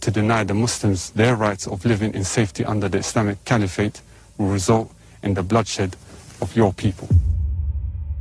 to 0.00 0.10
deny 0.10 0.44
the 0.44 0.54
Muslims 0.54 1.10
their 1.10 1.36
rights 1.36 1.66
of 1.66 1.84
living 1.84 2.14
in 2.14 2.24
safety 2.24 2.64
under 2.64 2.88
the 2.88 2.98
Islamic 2.98 3.44
Caliphate 3.44 4.00
will 4.38 4.48
result 4.48 4.90
in 5.22 5.34
the 5.34 5.42
bloodshed 5.42 5.96
of 6.40 6.56
your 6.56 6.72
people. 6.72 7.08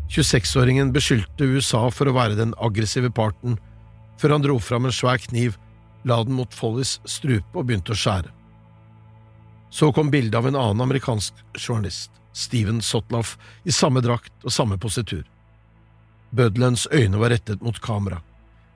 26-åringen 0.09 0.91
beskyldte 0.93 1.45
USA 1.45 1.83
for 1.93 2.09
å 2.09 2.15
være 2.15 2.37
den 2.39 2.55
aggressive 2.57 3.11
parten, 3.13 3.59
før 4.17 4.33
han 4.35 4.43
dro 4.43 4.57
fram 4.59 4.87
en 4.89 4.95
svær 4.95 5.21
kniv, 5.21 5.57
la 6.03 6.17
den 6.25 6.33
mot 6.33 6.53
Follies 6.55 6.97
strupe 7.05 7.53
og 7.53 7.67
begynte 7.69 7.93
å 7.93 7.99
skjære. 7.99 8.31
Så 9.69 9.91
kom 9.93 10.09
bildet 10.09 10.37
av 10.39 10.47
en 10.49 10.57
annen 10.57 10.81
amerikansk 10.81 11.37
journalist, 11.53 12.09
Steven 12.33 12.81
Sotloff, 12.81 13.35
i 13.63 13.71
samme 13.71 14.01
drakt 14.01 14.33
og 14.41 14.53
samme 14.53 14.79
positur. 14.81 15.27
Bødlens 16.33 16.87
øyne 16.93 17.21
var 17.21 17.29
rettet 17.29 17.61
mot 17.61 17.77
kamera. 17.81 18.23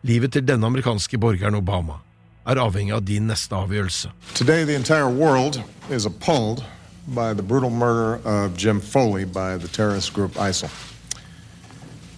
Livet 0.06 0.36
til 0.36 0.46
denne 0.46 0.70
amerikanske 0.70 1.18
borgeren 1.18 1.58
Obama 1.58 2.02
er 2.46 2.62
avhengig 2.62 2.94
av 2.94 3.06
din 3.08 3.26
neste 3.30 3.56
avgjørelse. 3.56 4.12
Today, 4.36 4.66
the 4.66 4.76
entire 4.76 5.10
world 5.10 5.64
is 5.90 6.06
appalled 6.06 6.64
by 7.08 7.34
the 7.34 7.44
brutal 7.44 7.70
murder 7.70 8.20
of 8.26 8.58
Jim 8.58 8.82
Foley 8.82 9.26
by 9.26 9.58
the 9.58 9.68
terrorist 9.68 10.14
group 10.14 10.38
ISIL. 10.38 10.70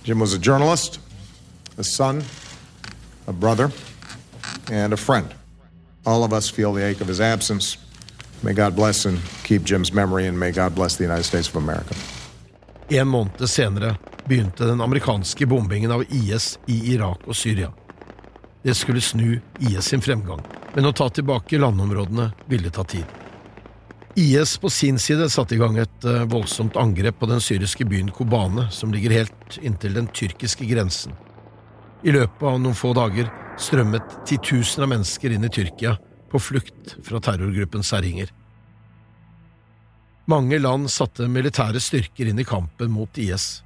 Jim 0.05 0.19
was 0.19 0.35
a 0.35 0.39
journalist, 0.39 0.99
a 1.79 1.83
son, 1.83 2.23
a 3.25 3.33
brother, 3.33 3.71
and 4.71 4.93
a 4.93 4.97
friend. 4.97 5.25
All 6.05 6.23
of 6.23 6.31
us 6.31 6.47
feel 6.47 6.73
the 6.73 6.85
ache 6.85 7.01
of 7.01 7.07
his 7.07 7.19
absence. 7.19 7.79
May 8.43 8.53
God 8.53 8.75
bless 8.75 9.05
and 9.05 9.19
keep 9.43 9.63
Jim's 9.63 9.91
memory, 9.91 10.27
and 10.27 10.39
may 10.39 10.51
God 10.51 10.75
bless 10.75 10.97
the 10.97 11.03
United 11.03 11.23
States 11.23 11.49
of 11.49 11.55
America. 11.55 11.95
En 12.89 13.07
måned 13.07 13.49
senere 13.49 13.95
begynte 14.25 14.65
den 14.65 14.81
amerikanske 14.81 15.45
bombingen 15.45 15.91
av 15.91 16.03
IS 16.09 16.59
i 16.65 16.93
Irak 16.93 17.19
og 17.25 17.35
Syria. 17.35 17.71
Det 18.61 18.75
skulle 18.75 19.01
snu 19.01 19.41
IS 19.59 19.85
sin 19.85 20.01
fremgang, 20.01 20.41
men 20.75 20.85
å 20.85 20.93
ta 20.93 21.09
tilbake 21.09 21.57
landområdene 21.57 22.31
ville 22.45 22.69
ta 22.69 22.83
tid. 22.83 23.24
IS 24.15 24.57
på 24.57 24.69
sin 24.69 24.99
side 24.99 25.29
satte 25.29 25.55
i 25.55 25.59
gang 25.59 25.75
et 25.77 26.05
uh, 26.07 26.23
voldsomt 26.31 26.77
angrep 26.79 27.17
på 27.19 27.27
den 27.27 27.41
syriske 27.43 27.83
byen 27.85 28.11
Kobane, 28.15 28.69
som 28.71 28.93
ligger 28.93 29.11
helt 29.11 29.57
inntil 29.59 29.97
den 29.97 30.07
tyrkiske 30.07 30.67
grensen. 30.69 31.11
I 32.03 32.13
løpet 32.15 32.45
av 32.47 32.61
noen 32.61 32.77
få 32.77 32.93
dager 32.95 33.27
strømmet 33.59 34.21
titusener 34.29 34.85
av 34.85 34.93
mennesker 34.93 35.35
inn 35.35 35.43
i 35.43 35.51
Tyrkia 35.51 35.97
på 36.31 36.39
flukt 36.39 36.95
fra 37.03 37.19
terrorgruppens 37.23 37.91
herjinger. 37.95 38.31
Mange 40.31 40.61
land 40.63 40.87
satte 40.91 41.27
militære 41.27 41.81
styrker 41.83 42.31
inn 42.31 42.39
i 42.39 42.47
kampen 42.47 42.93
mot 42.95 43.19
IS. 43.19 43.65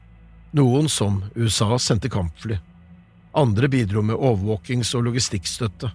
Noen, 0.57 0.89
som 0.89 1.21
USA, 1.35 1.77
sendte 1.77 2.09
kampfly. 2.09 2.57
Andre 3.37 3.69
bidro 3.69 4.01
med 4.01 4.17
overvåkings- 4.17 4.95
og 4.97 5.05
logistikkstøtte. 5.11 5.91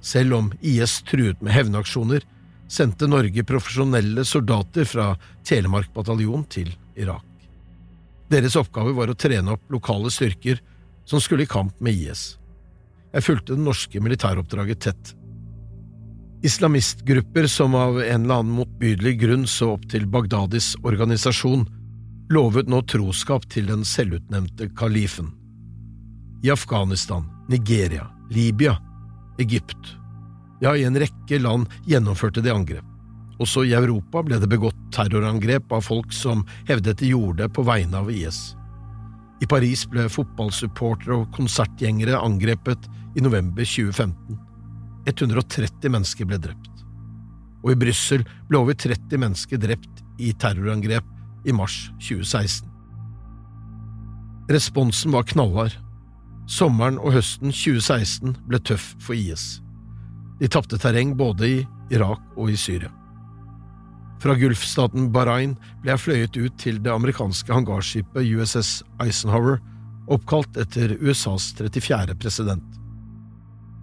Selv 0.00 0.34
om 0.40 0.50
IS 0.60 1.02
truet 1.04 1.42
med 1.44 1.52
hevnaksjoner, 1.52 2.24
sendte 2.68 3.08
Norge 3.08 3.44
profesjonelle 3.44 4.24
soldater 4.24 4.84
fra 4.84 5.12
Telemark 5.44 5.92
bataljon 5.94 6.44
til 6.52 6.70
Irak. 6.96 7.24
Deres 8.28 8.56
oppgave 8.60 8.92
var 8.96 9.08
å 9.08 9.16
trene 9.16 9.54
opp 9.56 9.72
lokale 9.72 10.12
styrker 10.12 10.60
som 11.08 11.20
skulle 11.24 11.46
i 11.46 11.50
kamp 11.50 11.80
med 11.80 11.96
IS. 11.96 12.36
Jeg 13.14 13.24
fulgte 13.24 13.56
det 13.56 13.64
norske 13.64 14.02
militæroppdraget 14.04 14.82
tett. 14.84 15.14
Islamistgrupper 16.44 17.48
som 17.50 17.74
av 17.74 17.96
en 18.02 18.26
eller 18.26 18.42
annen 18.42 18.58
motbydelig 18.60 19.14
grunn 19.22 19.46
så 19.48 19.72
opp 19.74 19.88
til 19.90 20.04
Bagdadis 20.06 20.74
organisasjon, 20.84 21.64
lovet 22.30 22.68
nå 22.68 22.82
troskap 22.86 23.48
til 23.50 23.72
den 23.72 23.82
selvutnevnte 23.88 24.68
kalifen. 24.76 25.32
I 26.44 26.52
Afghanistan, 26.54 27.24
Nigeria, 27.48 28.06
Libya, 28.30 28.76
Egypt 29.40 29.97
ja, 30.60 30.74
i 30.76 30.84
en 30.84 30.98
rekke 30.98 31.38
land 31.42 31.68
gjennomførte 31.86 32.42
de 32.44 32.52
angrep. 32.54 32.86
Også 33.38 33.62
i 33.66 33.74
Europa 33.78 34.24
ble 34.26 34.40
det 34.42 34.50
begått 34.50 34.78
terrorangrep 34.94 35.70
av 35.72 35.84
folk 35.86 36.12
som 36.14 36.42
hevdet 36.68 36.98
de 36.98 37.12
gjorde 37.12 37.44
det 37.44 37.52
på 37.54 37.62
vegne 37.66 38.00
av 38.00 38.10
IS. 38.10 38.40
I 39.38 39.46
Paris 39.46 39.84
ble 39.86 40.08
fotballsupportere 40.10 41.20
og 41.20 41.30
konsertgjengere 41.36 42.18
angrepet 42.18 42.88
i 43.14 43.22
november 43.22 43.62
2015. 43.62 44.38
130 45.06 45.94
mennesker 45.94 46.26
ble 46.28 46.40
drept. 46.42 46.82
Og 47.62 47.72
i 47.72 47.78
Brussel 47.78 48.24
ble 48.50 48.58
over 48.58 48.74
30 48.74 49.22
mennesker 49.22 49.62
drept 49.62 50.02
i 50.18 50.32
terrorangrep 50.34 51.06
i 51.46 51.54
mars 51.54 51.86
2016. 52.02 52.66
Responsen 54.50 55.14
var 55.14 55.28
knallhard. 55.30 55.76
Sommeren 56.48 56.98
og 56.98 57.12
høsten 57.14 57.52
2016 57.52 58.34
ble 58.48 58.58
tøff 58.64 58.94
for 59.04 59.14
IS. 59.14 59.58
De 60.38 60.48
tapte 60.48 60.78
terreng 60.78 61.16
både 61.18 61.48
i 61.48 61.58
Irak 61.90 62.22
og 62.36 62.50
i 62.52 62.56
Syria. 62.56 62.90
Fra 64.22 64.34
Gulfstaten 64.34 65.10
Bahrain 65.14 65.54
ble 65.82 65.92
jeg 65.92 66.02
fløyet 66.02 66.38
ut 66.38 66.56
til 66.58 66.80
det 66.82 66.90
amerikanske 66.90 67.54
hangarskipet 67.54 68.26
USS 68.34 68.80
Eisenhower, 69.02 69.60
oppkalt 70.10 70.58
etter 70.58 70.96
USAs 70.98 71.52
34. 71.58 72.16
president. 72.18 72.64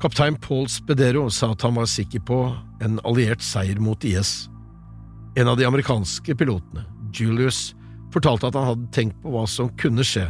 Kaptein 0.03 0.35
Paul 0.35 0.67
Spedero 0.71 1.29
sa 1.31 1.53
at 1.53 1.63
han 1.63 1.77
var 1.79 1.87
sikker 1.87 2.23
på 2.27 2.39
en 2.83 2.99
alliert 3.07 3.43
seier 3.43 3.79
mot 3.79 4.03
IS. 4.03 4.49
En 5.39 5.47
av 5.47 5.59
de 5.59 5.67
amerikanske 5.67 6.35
pilotene, 6.35 6.83
Julius, 7.15 7.73
fortalte 8.11 8.47
at 8.47 8.59
han 8.59 8.71
hadde 8.73 8.91
tenkt 8.95 9.21
på 9.23 9.31
hva 9.31 9.45
som 9.47 9.71
kunne 9.79 10.03
skje 10.07 10.27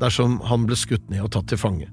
dersom 0.00 0.40
han 0.48 0.64
ble 0.68 0.76
skutt 0.76 1.04
ned 1.12 1.24
og 1.24 1.32
tatt 1.36 1.52
til 1.52 1.60
fange 1.60 1.88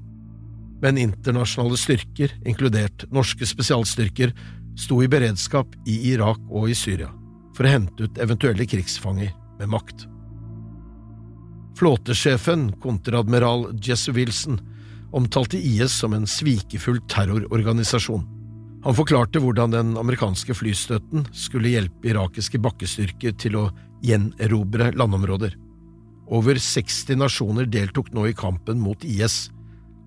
men 0.82 0.98
internasjonale 1.02 1.78
styrker, 1.78 2.34
inkludert 2.48 3.06
norske 3.12 3.48
spesialstyrker, 3.48 4.34
sto 4.80 5.02
i 5.04 5.10
beredskap 5.12 5.76
i 5.88 5.98
Irak 6.14 6.40
og 6.50 6.70
i 6.72 6.78
Syria 6.78 7.12
for 7.60 7.68
å 7.68 7.74
hente 7.74 8.06
ut 8.08 8.20
eventuelle 8.24 8.64
krigsfanger 8.64 9.34
med 9.60 9.68
makt. 9.68 10.06
Flåtesjefen, 11.76 12.70
kontradmiral 12.80 13.66
Jesse 13.84 14.14
Wilson, 14.16 14.62
omtalte 15.12 15.60
IS 15.60 15.98
som 16.00 16.16
en 16.16 16.28
svikefull 16.28 17.02
terrororganisasjon. 17.12 18.24
Han 18.86 18.96
forklarte 18.96 19.42
hvordan 19.44 19.76
den 19.76 19.94
amerikanske 20.00 20.56
flystøtten 20.56 21.26
skulle 21.36 21.74
hjelpe 21.74 22.14
irakiske 22.14 22.62
bakkestyrker 22.64 23.36
til 23.44 23.58
å 23.60 23.66
gjenerobre 24.06 24.94
landområder. 24.96 25.58
Over 26.32 26.60
60 26.64 27.20
nasjoner 27.20 27.68
deltok 27.68 28.14
nå 28.16 28.30
i 28.30 28.38
kampen 28.38 28.80
mot 28.80 29.04
IS. 29.04 29.50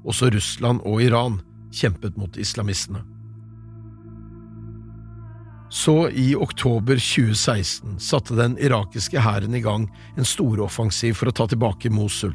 Også 0.05 0.31
Russland 0.35 0.83
og 0.89 1.03
Iran 1.03 1.41
kjempet 1.73 2.17
mot 2.19 2.37
islamistene. 2.37 3.03
Så, 5.73 6.11
i 6.11 6.35
oktober 6.37 6.99
2016, 7.01 7.97
satte 8.01 8.37
den 8.37 8.59
irakiske 8.61 9.23
hæren 9.25 9.55
i 9.57 9.63
gang 9.65 9.87
en 10.21 10.29
storoffensiv 10.29 11.17
for 11.17 11.31
å 11.31 11.33
ta 11.33 11.47
tilbake 11.49 11.89
Mosul, 11.91 12.35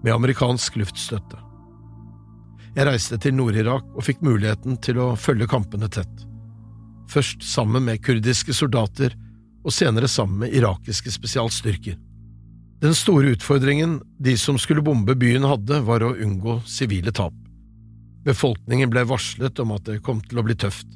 med 0.00 0.14
amerikansk 0.14 0.78
luftstøtte. 0.80 1.42
Jeg 2.72 2.86
reiste 2.88 3.18
til 3.20 3.36
Nord-Irak 3.36 3.84
og 3.92 4.06
fikk 4.06 4.22
muligheten 4.24 4.78
til 4.80 5.00
å 5.02 5.12
følge 5.18 5.50
kampene 5.50 5.90
tett, 5.92 6.24
først 7.12 7.44
sammen 7.44 7.84
med 7.84 8.00
kurdiske 8.06 8.56
soldater 8.56 9.12
og 9.60 9.74
senere 9.74 10.08
sammen 10.08 10.46
med 10.46 10.56
irakiske 10.56 11.12
spesialstyrker. 11.12 11.98
Den 12.80 12.94
store 12.94 13.26
utfordringen 13.34 14.00
de 14.18 14.36
som 14.38 14.58
skulle 14.58 14.82
bombe 14.82 15.14
byen 15.18 15.42
hadde, 15.42 15.80
var 15.82 16.02
å 16.02 16.14
unngå 16.14 16.60
sivile 16.66 17.10
tap. 17.10 17.34
Befolkningen 18.22 18.90
ble 18.92 19.02
varslet 19.08 19.58
om 19.58 19.72
at 19.74 19.88
det 19.88 20.02
kom 20.06 20.20
til 20.22 20.38
å 20.38 20.44
bli 20.46 20.54
tøft. 20.54 20.86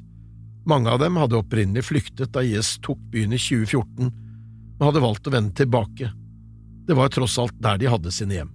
Mange 0.63 0.87
av 0.93 1.01
dem 1.01 1.17
hadde 1.19 1.41
opprinnelig 1.41 1.89
flyktet 1.89 2.31
da 2.31 2.43
IS 2.43 2.77
tok 2.85 3.01
byen 3.11 3.35
i 3.35 3.39
2014, 3.41 4.13
men 4.13 4.85
hadde 4.87 5.03
valgt 5.03 5.27
å 5.27 5.33
vende 5.33 5.55
tilbake. 5.59 6.11
Det 6.87 6.95
var 6.95 7.11
tross 7.11 7.35
alt 7.41 7.57
der 7.59 7.81
de 7.81 7.89
hadde 7.91 8.13
sine 8.15 8.37
hjem. 8.37 8.53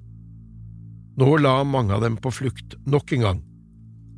Nå 1.20 1.28
la 1.42 1.58
mange 1.68 1.92
av 1.92 2.04
dem 2.06 2.16
på 2.16 2.32
flukt 2.32 2.78
nok 2.88 3.12
en 3.12 3.26
gang. 3.26 3.42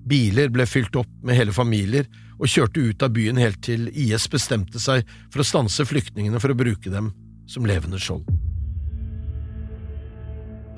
Biler 0.07 0.53
ble 0.55 0.69
fylt 0.71 0.95
opp 1.01 1.11
med 1.25 1.35
hele 1.39 1.55
familier 1.55 2.07
og 2.39 2.47
kjørte 2.47 2.85
ut 2.85 3.03
av 3.03 3.11
byen 3.17 3.41
helt 3.43 3.59
til 3.67 3.89
IS 3.91 4.29
bestemte 4.31 4.79
seg 4.79 5.03
for 5.33 5.43
å 5.43 5.49
stanse 5.51 5.89
flyktningene 5.89 6.39
for 6.39 6.55
å 6.55 6.61
bruke 6.63 6.95
dem 6.95 7.11
som 7.51 7.67
levende 7.67 7.99
skjold. 7.99 8.29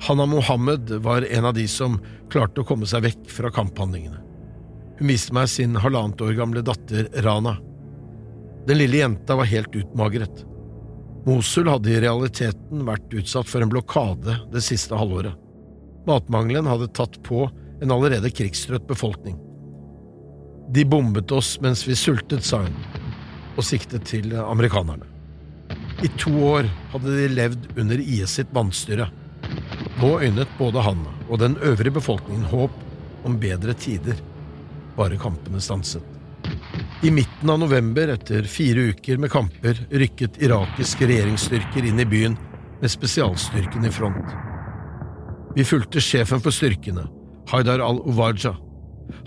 Hanna 0.03 0.25
Mohammed 0.25 0.89
var 0.89 1.21
en 1.21 1.45
av 1.45 1.53
de 1.53 1.63
som 1.67 1.93
klarte 2.31 2.59
å 2.59 2.67
komme 2.67 2.87
seg 2.89 3.05
vekk 3.05 3.29
fra 3.31 3.51
kamphandlingene. 3.55 4.17
Hun 4.99 5.07
viste 5.07 5.31
meg 5.35 5.47
sin 5.47 5.77
halvannet 5.79 6.19
år 6.25 6.33
gamle 6.35 6.63
datter 6.65 7.07
Rana. 7.23 7.53
Den 8.67 8.81
lille 8.81 8.99
jenta 8.99 9.37
var 9.39 9.47
helt 9.47 9.71
utmagret. 9.79 10.43
Mosul 11.23 11.71
hadde 11.71 11.93
i 11.93 12.01
realiteten 12.03 12.83
vært 12.83 13.15
utsatt 13.15 13.47
for 13.47 13.63
en 13.63 13.71
blokade 13.71 14.35
det 14.51 14.65
siste 14.67 14.99
halvåret. 14.99 15.39
Matmangelen 16.03 16.67
hadde 16.67 16.91
tatt 16.91 17.15
på 17.23 17.45
en 17.79 17.95
allerede 17.95 18.31
krigstrøtt 18.35 18.83
befolkning. 18.91 19.39
De 20.75 20.83
bombet 20.83 21.31
oss 21.31 21.55
mens 21.63 21.87
vi 21.87 21.95
sultet, 21.95 22.43
sa 22.43 22.65
hun, 22.65 22.75
og 23.55 23.63
siktet 23.63 24.03
til 24.11 24.35
amerikanerne. 24.35 25.07
I 26.03 26.11
to 26.19 26.35
år 26.43 26.67
hadde 26.91 27.19
de 27.21 27.35
levd 27.39 27.75
under 27.79 28.03
IS 28.03 28.35
sitt 28.41 28.51
vannstyre. 28.51 29.07
Nå 30.01 30.15
øynet 30.21 30.57
både 30.57 30.81
han 30.83 31.03
og 31.29 31.39
den 31.39 31.57
øvrige 31.61 31.93
befolkningen 31.99 32.47
håp 32.49 32.79
om 33.27 33.37
bedre 33.39 33.75
tider 33.77 34.17
bare 34.97 35.17
kampene 35.17 35.61
stanset. 35.61 36.03
I 37.03 37.11
midten 37.11 37.49
av 37.49 37.59
november, 37.59 38.07
etter 38.13 38.45
fire 38.47 38.89
uker 38.93 39.19
med 39.19 39.31
kamper, 39.31 39.77
rykket 39.91 40.39
irakiske 40.43 41.07
regjeringsstyrker 41.07 41.87
inn 41.89 41.99
i 41.99 42.07
byen 42.07 42.37
med 42.81 42.91
spesialstyrken 42.91 43.87
i 43.87 43.91
front. 43.91 44.33
Vi 45.55 45.65
fulgte 45.67 46.01
sjefen 46.01 46.41
for 46.43 46.55
styrkene, 46.55 47.05
Haidar 47.51 47.83
al-Uwaja. 47.83 48.55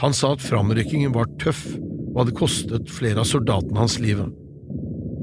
Han 0.00 0.16
sa 0.16 0.32
at 0.34 0.44
framrykkingen 0.44 1.12
var 1.14 1.28
tøff 1.42 1.66
og 1.76 2.22
hadde 2.22 2.36
kostet 2.38 2.92
flere 2.92 3.22
av 3.22 3.28
soldatene 3.28 3.78
hans 3.78 3.98
livet. 4.00 4.32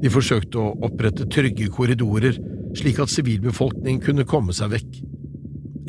De 0.03 0.11
forsøkte 0.13 0.61
å 0.61 0.75
opprette 0.85 1.25
trygge 1.31 1.69
korridorer 1.73 2.37
slik 2.77 3.01
at 3.01 3.11
sivilbefolkningen 3.13 4.01
kunne 4.03 4.27
komme 4.29 4.53
seg 4.55 4.73
vekk. 4.75 5.01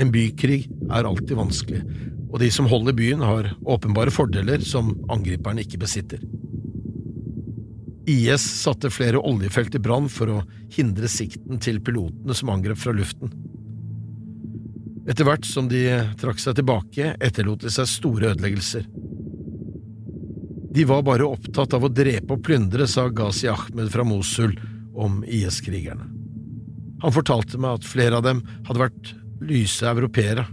En 0.00 0.10
bykrig 0.14 0.64
er 0.90 1.06
alltid 1.06 1.36
vanskelig, 1.38 1.82
og 2.32 2.40
de 2.42 2.50
som 2.50 2.66
holder 2.70 2.96
byen, 2.98 3.22
har 3.22 3.52
åpenbare 3.62 4.10
fordeler 4.14 4.64
som 4.66 4.92
angriperen 5.12 5.60
ikke 5.62 5.78
besitter. 5.84 6.22
IS 8.10 8.42
satte 8.60 8.90
flere 8.92 9.22
oljefelt 9.22 9.74
i 9.78 9.80
brann 9.80 10.10
for 10.12 10.32
å 10.32 10.42
hindre 10.74 11.08
sikten 11.08 11.60
til 11.62 11.80
pilotene 11.80 12.36
som 12.36 12.50
angrep 12.52 12.80
fra 12.82 12.92
luften. 12.96 13.32
Etter 15.08 15.28
hvert 15.28 15.46
som 15.48 15.68
de 15.68 15.86
trakk 16.20 16.40
seg 16.40 16.58
tilbake, 16.58 17.14
etterlot 17.20 17.64
de 17.64 17.72
seg 17.72 17.88
store 17.88 18.32
ødeleggelser. 18.32 18.86
De 20.74 20.84
var 20.88 21.04
bare 21.06 21.28
opptatt 21.28 21.76
av 21.76 21.84
å 21.86 21.92
drepe 21.92 22.34
og 22.34 22.42
plyndre, 22.44 22.88
sa 22.90 23.06
Ghazi 23.08 23.46
Ahmed 23.52 23.92
fra 23.94 24.04
Mosul 24.04 24.56
om 24.96 25.20
IS-krigerne. 25.22 26.08
Han 27.04 27.12
fortalte 27.12 27.60
meg 27.60 27.78
at 27.78 27.86
flere 27.86 28.18
av 28.18 28.24
dem 28.24 28.40
hadde 28.66 28.80
vært 28.80 29.12
lyse 29.42 29.86
europeere 29.88 30.46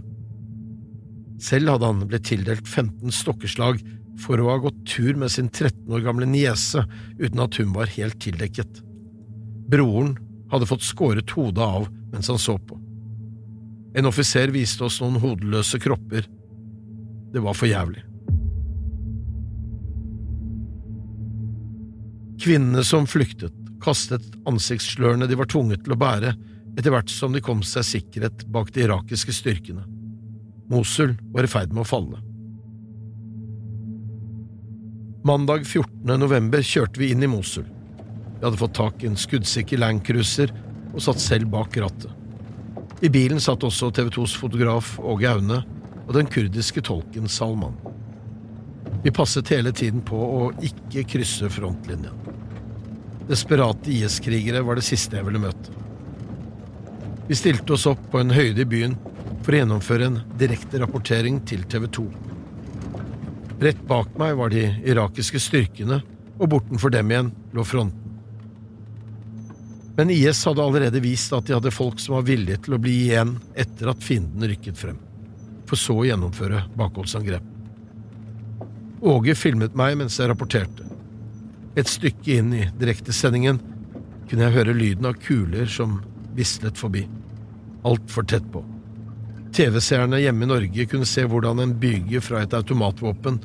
selv 1.42 1.72
hadde 1.74 1.88
han 1.88 2.04
blitt 2.06 2.28
tildelt 2.28 2.68
15 2.68 3.14
stokkeslag 3.14 3.80
for 4.22 4.38
å 4.38 4.50
ha 4.52 4.60
gått 4.62 4.78
tur 4.86 5.16
med 5.18 5.32
sin 5.32 5.48
13 5.50 5.90
år 5.90 6.04
gamle 6.04 6.28
niese 6.28 6.84
uten 7.18 7.42
at 7.42 7.58
hun 7.58 7.72
var 7.74 7.90
helt 7.96 8.18
tildekket. 8.22 8.82
Broren 9.72 10.14
hadde 10.52 10.68
fått 10.68 10.86
skåret 10.86 11.34
hodet 11.34 11.64
av 11.64 11.88
mens 12.12 12.30
han 12.30 12.38
så 12.38 12.58
på. 12.60 12.78
En 13.98 14.08
offiser 14.08 14.52
viste 14.54 14.84
oss 14.86 15.00
noen 15.02 15.18
hodeløse 15.20 15.80
kropper. 15.82 16.28
Det 17.32 17.42
var 17.42 17.56
for 17.56 17.68
jævlig. 17.68 18.04
Kvinnene 22.42 22.84
som 22.86 23.06
flyktet, 23.06 23.54
kastet 23.82 24.24
ansiktsslørene 24.48 25.28
de 25.30 25.38
var 25.38 25.50
tvunget 25.50 25.84
til 25.84 25.94
å 25.94 26.00
bære 26.00 26.34
etter 26.76 26.92
hvert 26.92 27.10
som 27.12 27.34
de 27.34 27.42
kom 27.44 27.60
seg 27.66 27.84
sikkerhet 27.86 28.46
bak 28.52 28.72
de 28.72 28.86
irakiske 28.86 29.34
styrkene. 29.36 29.84
Mosul 30.72 31.16
var 31.34 31.44
i 31.44 31.50
ferd 31.50 31.74
med 31.74 31.84
å 31.84 31.88
falle. 31.88 32.20
Mandag 35.28 35.66
14. 35.68 36.16
november 36.18 36.64
kjørte 36.66 36.98
vi 36.98 37.12
inn 37.12 37.22
i 37.22 37.30
Mosul. 37.30 37.68
Vi 38.38 38.42
hadde 38.42 38.58
fått 38.58 38.74
tak 38.74 39.04
i 39.04 39.10
en 39.10 39.18
skuddsikker 39.20 39.78
landcruiser 39.78 40.50
og 40.92 41.04
satt 41.04 41.22
selv 41.22 41.52
bak 41.52 41.76
rattet. 41.78 42.10
I 43.02 43.10
bilen 43.12 43.40
satt 43.42 43.64
også 43.66 43.90
TV 43.94 44.10
2s 44.14 44.34
fotograf 44.38 44.96
Åge 44.98 45.30
Aune 45.30 45.60
og 46.06 46.12
den 46.16 46.28
kurdiske 46.30 46.82
tolken 46.86 47.28
Salman. 47.30 47.76
Vi 49.02 49.10
passet 49.14 49.50
hele 49.50 49.72
tiden 49.74 50.02
på 50.06 50.18
å 50.18 50.42
ikke 50.62 51.04
krysse 51.14 51.50
frontlinjen. 51.50 52.18
Desperate 53.28 53.90
IS-krigere 53.90 54.62
var 54.66 54.78
det 54.78 54.86
siste 54.86 55.18
jeg 55.18 55.26
ville 55.26 55.42
møte. 55.42 55.81
Vi 57.28 57.36
stilte 57.38 57.72
oss 57.72 57.86
opp 57.86 58.10
på 58.10 58.20
en 58.20 58.34
høyde 58.34 58.64
i 58.64 58.68
byen 58.68 58.96
for 59.42 59.54
å 59.54 59.60
gjennomføre 59.60 60.08
en 60.08 60.20
direkte 60.40 60.80
rapportering 60.82 61.40
til 61.46 61.62
TV 61.70 61.86
2. 61.98 62.06
Rett 63.62 63.82
bak 63.86 64.16
meg 64.18 64.34
var 64.38 64.50
de 64.50 64.64
irakiske 64.90 65.38
styrkene, 65.42 66.00
og 66.42 66.50
bortenfor 66.50 66.90
dem 66.90 67.12
igjen 67.12 67.30
lå 67.54 67.62
fronten. 67.66 67.98
Men 69.94 70.10
IS 70.10 70.40
hadde 70.48 70.64
allerede 70.64 71.02
vist 71.04 71.34
at 71.36 71.46
de 71.46 71.54
hadde 71.54 71.70
folk 71.70 72.00
som 72.00 72.16
var 72.16 72.26
villige 72.26 72.64
til 72.64 72.74
å 72.74 72.80
bli 72.82 72.94
igjen 73.04 73.36
etter 73.54 73.92
at 73.92 74.02
fienden 74.02 74.48
rykket 74.48 74.78
frem, 74.80 74.98
for 75.68 75.78
så 75.78 75.98
å 76.00 76.06
gjennomføre 76.08 76.64
bakholdsangrep. 76.78 77.44
Åge 79.02 79.34
filmet 79.38 79.76
meg 79.78 79.98
mens 80.00 80.18
jeg 80.18 80.30
rapporterte. 80.30 80.88
Et 81.76 81.88
stykke 81.88 82.38
inn 82.38 82.54
i 82.56 82.64
direktesendingen 82.80 83.60
kunne 84.30 84.48
jeg 84.48 84.56
høre 84.56 84.74
lyden 84.74 85.06
av 85.10 85.20
kuler 85.22 85.68
som 85.70 86.00
vislet 86.36 86.78
forbi, 86.78 87.06
altfor 87.84 88.26
tett 88.28 88.46
på. 88.52 88.64
TV-seerne 89.52 90.20
hjemme 90.22 90.46
i 90.46 90.48
Norge 90.48 90.86
kunne 90.88 91.08
se 91.08 91.24
hvordan 91.28 91.60
en 91.60 91.74
byge 91.78 92.22
fra 92.24 92.40
et 92.42 92.54
automatvåpen 92.56 93.40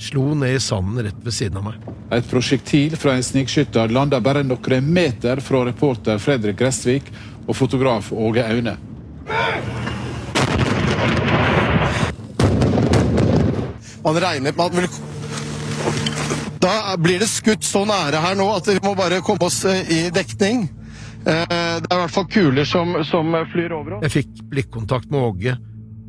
slo 0.00 0.30
ned 0.34 0.56
i 0.56 0.60
sanden 0.60 1.02
rett 1.04 1.18
ved 1.20 1.34
siden 1.36 1.60
av 1.60 1.66
meg. 1.68 1.88
Et 2.16 2.30
prosjektil 2.30 2.96
fra 2.96 3.12
en 3.16 3.24
snikskytter 3.24 3.92
landa 3.92 4.20
bare 4.24 4.42
noen 4.46 4.86
meter 4.88 5.42
fra 5.44 5.66
reporter 5.68 6.18
Fredrik 6.22 6.56
Gressvik 6.62 7.12
og 7.46 7.52
fotograf 7.58 8.08
Åge 8.12 8.46
Aune. 8.46 8.78
Man 14.00 14.20
regner 14.24 14.52
med 14.56 14.64
at 14.64 14.76
vil... 14.78 14.88
Da 16.60 16.96
blir 17.00 17.20
det 17.20 17.28
skutt 17.28 17.64
så 17.64 17.86
nære 17.88 18.20
her 18.20 18.36
nå 18.36 18.46
at 18.52 18.68
vi 18.68 18.80
må 18.84 18.92
bare 18.96 19.22
komme 19.24 19.48
oss 19.48 19.62
eh, 19.68 19.84
i 19.88 20.00
dekning. 20.12 20.66
Eh, 21.20 21.76
det 21.80 21.88
er 21.90 21.98
i 21.98 22.00
hvert 22.00 22.14
fall 22.14 22.28
kuler 22.32 22.64
som, 22.68 22.94
som 23.04 23.34
flyr 23.52 23.74
over 23.76 23.98
oss. 23.98 24.04
Jeg 24.06 24.14
fikk 24.14 24.44
blikkontakt 24.52 25.10
med 25.12 25.20
Åge, 25.20 25.56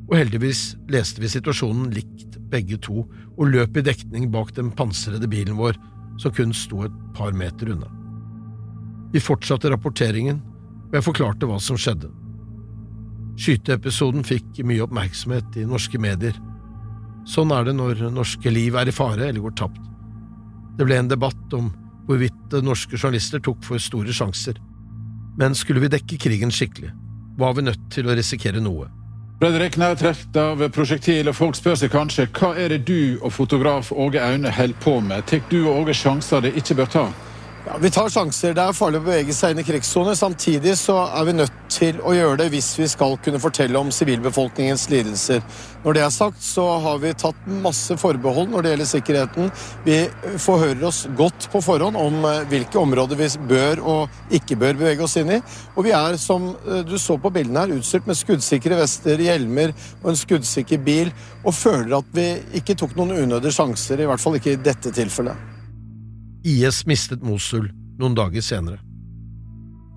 og 0.07 0.16
heldigvis 0.16 0.62
leste 0.91 1.24
vi 1.24 1.32
situasjonen 1.32 1.89
likt 1.95 2.38
begge 2.51 2.80
to 2.84 3.03
og 3.03 3.49
løp 3.51 3.80
i 3.80 3.84
dekning 3.84 4.30
bak 4.32 4.53
den 4.55 4.72
pansrede 4.76 5.28
bilen 5.32 5.59
vår, 5.59 5.76
som 6.20 6.32
kun 6.36 6.55
sto 6.55 6.86
et 6.86 6.95
par 7.18 7.36
meter 7.36 7.74
unna. 7.74 7.89
Vi 9.12 9.20
fortsatte 9.24 9.72
rapporteringen, 9.72 10.39
og 10.91 10.97
jeg 10.97 11.07
forklarte 11.07 11.47
hva 11.47 11.59
som 11.64 11.80
skjedde. 11.80 12.12
Skyteepisoden 13.39 14.24
fikk 14.28 14.62
mye 14.68 14.84
oppmerksomhet 14.86 15.59
i 15.59 15.68
norske 15.68 15.99
medier. 15.99 16.36
Sånn 17.28 17.51
er 17.55 17.68
det 17.68 17.76
når 17.78 18.07
norske 18.16 18.51
liv 18.51 18.76
er 18.80 18.88
i 18.88 18.95
fare 18.95 19.28
eller 19.28 19.43
går 19.43 19.55
tapt. 19.59 19.84
Det 20.80 20.88
ble 20.88 20.99
en 20.99 21.12
debatt 21.12 21.55
om 21.55 21.70
hvorvidt 22.07 22.55
norske 22.64 22.97
journalister 22.97 23.43
tok 23.43 23.64
for 23.66 23.82
store 23.82 24.16
sjanser. 24.16 24.55
Men 25.39 25.55
skulle 25.55 25.84
vi 25.84 25.91
dekke 25.91 26.17
krigen 26.19 26.51
skikkelig, 26.51 26.91
var 27.39 27.53
vi 27.55 27.67
nødt 27.69 27.86
til 27.93 28.09
å 28.09 28.15
risikere 28.17 28.61
noe. 28.63 28.89
Fredrik, 29.41 29.77
nær 29.82 29.95
truffet 29.97 30.38
av 30.38 30.59
prosjektil, 30.69 31.32
og 31.32 31.34
folk 31.34 31.57
spør 31.57 31.79
seg 31.79 31.89
kanskje 31.93 32.27
hva 32.38 32.51
er 32.61 32.75
det 32.75 32.84
du 32.86 33.17
og 33.23 33.32
fotograf 33.34 33.89
Åge 33.91 34.21
Aune 34.21 34.51
holder 34.53 34.77
på 34.84 34.99
med? 35.01 35.25
Tar 35.25 35.41
du 35.49 35.63
og 35.63 35.79
Åge 35.79 35.95
sjanser 35.97 36.45
det 36.45 36.53
ikke 36.61 36.77
bør 36.77 36.91
ta? 36.93 37.05
Ja, 37.66 37.78
Vi 37.80 37.91
tar 37.91 38.09
sjanser. 38.09 38.55
Det 38.57 38.64
er 38.64 38.74
farlig 38.74 38.97
å 39.01 39.05
bevege 39.05 39.34
seg 39.38 39.53
inn 39.53 39.62
i 39.62 39.66
krigssoner. 39.66 40.16
Samtidig 40.18 40.74
så 40.80 40.95
er 41.05 41.28
vi 41.28 41.36
nødt 41.36 41.59
til 41.70 41.99
å 42.01 42.14
gjøre 42.16 42.39
det 42.39 42.47
hvis 42.55 42.72
vi 42.80 42.88
skal 42.89 43.14
kunne 43.22 43.41
fortelle 43.43 43.78
om 43.78 43.91
sivilbefolkningens 43.93 44.88
lidelser. 44.89 45.43
Når 45.84 45.97
det 45.97 46.01
er 46.01 46.16
sagt, 46.16 46.41
så 46.41 46.66
har 46.82 46.97
vi 47.03 47.14
tatt 47.14 47.45
masse 47.62 47.93
forbehold 48.01 48.49
når 48.49 48.66
det 48.66 48.74
gjelder 48.74 48.89
sikkerheten. 48.89 49.53
Vi 49.86 49.99
forhører 50.41 50.88
oss 50.89 51.03
godt 51.18 51.51
på 51.53 51.62
forhånd 51.62 52.01
om 52.01 52.26
eh, 52.26 52.41
hvilke 52.49 52.82
områder 52.82 53.22
vi 53.22 53.30
bør 53.53 53.86
og 53.93 54.34
ikke 54.34 54.57
bør 54.57 54.82
bevege 54.82 55.05
oss 55.05 55.20
inn 55.22 55.38
i. 55.38 55.39
Og 55.76 55.86
vi 55.86 55.93
er, 55.93 56.18
som 56.18 56.55
eh, 56.66 56.82
du 56.88 56.97
så 56.97 57.20
på 57.22 57.30
bildene 57.30 57.68
her, 57.68 57.78
utstyrt 57.78 58.09
med 58.09 58.18
skuddsikre 58.18 58.82
vester, 58.82 59.22
hjelmer 59.22 59.78
og 60.01 60.12
en 60.16 60.22
skuddsikker 60.26 60.82
bil, 60.82 61.14
og 61.45 61.53
føler 61.53 61.99
at 62.01 62.14
vi 62.18 62.30
ikke 62.57 62.80
tok 62.82 62.97
noen 62.97 63.20
unødige 63.22 63.53
sjanser, 63.62 64.01
i 64.01 64.09
hvert 64.09 64.22
fall 64.22 64.41
ikke 64.41 64.57
i 64.57 64.64
dette 64.66 64.97
tilfellet. 64.97 65.61
IS 66.43 66.85
mistet 66.85 67.21
Mosul 67.23 67.69
noen 67.99 68.15
dager 68.17 68.41
senere. 68.41 68.79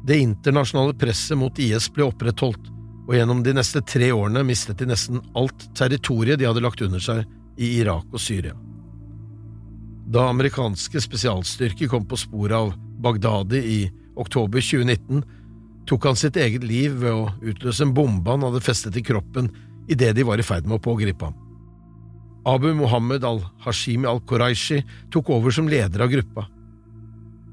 Det 0.06 0.18
internasjonale 0.20 0.92
presset 1.00 1.38
mot 1.40 1.58
IS 1.58 1.88
ble 1.92 2.04
opprettholdt, 2.04 2.68
og 3.04 3.14
gjennom 3.16 3.40
de 3.44 3.54
neste 3.56 3.80
tre 3.84 4.10
årene 4.12 4.44
mistet 4.44 4.80
de 4.80 4.88
nesten 4.88 5.20
alt 5.36 5.66
territoriet 5.76 6.40
de 6.40 6.48
hadde 6.48 6.62
lagt 6.64 6.82
under 6.84 7.00
seg 7.00 7.24
i 7.56 7.78
Irak 7.80 8.04
og 8.12 8.20
Syria. 8.20 8.54
Da 10.04 10.26
amerikanske 10.28 11.00
spesialstyrker 11.00 11.88
kom 11.88 12.04
på 12.08 12.18
sporet 12.20 12.56
av 12.56 12.74
Baghdadi 13.04 13.60
i 13.60 13.78
oktober 14.20 14.60
2019, 14.60 15.24
tok 15.88 16.08
han 16.08 16.16
sitt 16.16 16.36
eget 16.40 16.64
liv 16.64 16.92
ved 17.00 17.12
å 17.12 17.30
utløse 17.44 17.84
en 17.84 17.94
bombe 17.96 18.30
han 18.30 18.44
hadde 18.44 18.64
festet 18.64 18.96
i 18.96 19.04
kroppen 19.04 19.50
idet 19.88 20.14
de 20.16 20.24
var 20.24 20.40
i 20.40 20.46
ferd 20.46 20.68
med 20.68 20.78
å 20.78 20.84
pågripe 20.84 21.28
ham. 21.28 21.36
Abu 22.46 22.74
Mohammed 22.74 23.24
al-Hashimi 23.24 24.08
al-Quraishi 24.08 24.82
tok 25.10 25.30
over 25.30 25.50
som 25.50 25.68
leder 25.68 26.00
av 26.04 26.10
gruppa. 26.12 26.46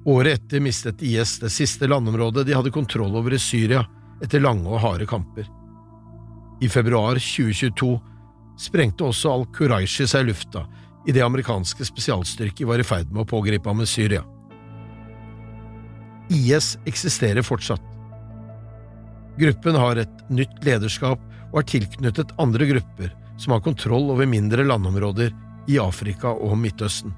Året 0.05 0.33
etter 0.33 0.59
mistet 0.59 1.01
IS 1.01 1.37
det 1.39 1.51
siste 1.53 1.87
landområdet 1.87 2.43
de 2.47 2.55
hadde 2.57 2.73
kontroll 2.75 3.15
over 3.15 3.33
i 3.33 3.39
Syria 3.39 3.85
etter 4.21 4.43
lange 4.43 4.67
og 4.67 4.81
harde 4.83 5.07
kamper. 5.07 5.47
I 6.61 6.69
februar 6.69 7.21
2022 7.21 7.93
sprengte 8.59 9.07
også 9.07 9.31
al-Quraishi 9.31 10.09
seg 10.09 10.25
i 10.25 10.31
lufta 10.33 10.65
idet 11.07 11.23
amerikanske 11.23 11.87
spesialstyrker 11.87 12.67
var 12.67 12.83
i 12.83 12.85
ferd 12.85 13.13
med 13.13 13.23
å 13.23 13.29
pågripe 13.31 13.71
ham 13.71 13.81
i 13.81 13.87
Syria. 13.89 14.25
IS 16.31 16.75
eksisterer 16.87 17.47
fortsatt. 17.47 17.81
Gruppen 19.39 19.79
har 19.79 20.03
et 20.03 20.29
nytt 20.29 20.59
lederskap 20.67 21.23
og 21.51 21.57
er 21.63 21.71
tilknyttet 21.77 22.35
andre 22.41 22.67
grupper 22.67 23.15
som 23.41 23.55
har 23.55 23.63
kontroll 23.65 24.11
over 24.13 24.29
mindre 24.29 24.63
landområder 24.67 25.33
i 25.69 25.79
Afrika 25.81 26.29
og 26.29 26.57
Midtøsten. 26.61 27.13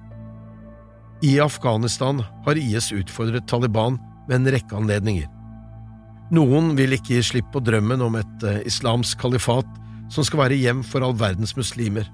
I 1.23 1.37
Afghanistan 1.43 2.21
har 2.45 2.59
IS 2.59 2.91
utfordret 2.95 3.47
Taliban 3.47 3.99
ved 4.27 4.39
en 4.39 4.51
rekke 4.55 4.75
anledninger. 4.75 5.29
Noen 6.33 6.73
vil 6.79 6.95
ikke 6.95 7.17
gi 7.17 7.23
slipp 7.23 7.51
på 7.53 7.61
drømmen 7.63 8.01
om 8.03 8.15
et 8.19 8.45
eh, 8.47 8.61
islamsk 8.67 9.19
kalifat 9.21 9.67
som 10.11 10.25
skal 10.25 10.45
være 10.45 10.59
hjem 10.59 10.83
for 10.87 11.05
all 11.05 11.15
verdens 11.19 11.55
muslimer. 11.59 12.07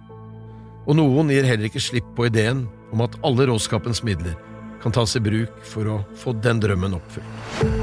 Og 0.89 0.97
noen 0.97 1.29
gir 1.33 1.47
heller 1.47 1.69
ikke 1.69 1.83
slipp 1.83 2.07
på 2.17 2.27
ideen 2.29 2.65
om 2.93 3.05
at 3.05 3.17
alle 3.25 3.47
råskapens 3.49 4.03
midler 4.05 4.37
kan 4.83 4.95
tas 4.95 5.15
i 5.17 5.23
bruk 5.23 5.53
for 5.67 5.89
å 5.89 5.99
få 6.17 6.33
den 6.43 6.61
drømmen 6.63 6.97
oppfylt. 6.97 7.78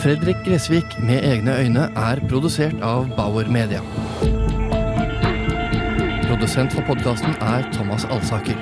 Fredrik 0.00 0.36
Gressvik 0.44 0.98
med 1.02 1.24
egne 1.24 1.58
øyne 1.60 1.80
er 1.96 2.20
produsert 2.28 2.74
av 2.82 3.08
Bauer 3.16 3.44
Media. 3.52 3.80
Produsent 6.24 6.72
for 6.72 6.86
podkasten 6.88 7.36
er 7.40 7.66
Thomas 7.72 8.06
Alsaker. 8.08 8.56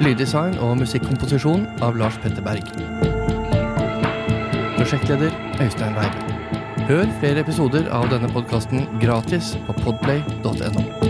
Lyddesign 0.00 0.56
og 0.58 0.78
musikkomposisjon 0.80 1.68
av 1.84 2.00
Lars 2.00 2.16
Petter 2.24 2.40
Berg. 2.42 2.64
Prosjektleder 4.78 5.36
Øystein 5.60 6.00
Weibe. 6.00 6.40
Hør 6.88 7.04
flere 7.20 7.44
episoder 7.44 7.92
av 7.92 8.08
denne 8.08 8.32
podkasten 8.32 8.88
gratis 9.04 9.58
på 9.68 9.76
podplay.no. 9.84 11.09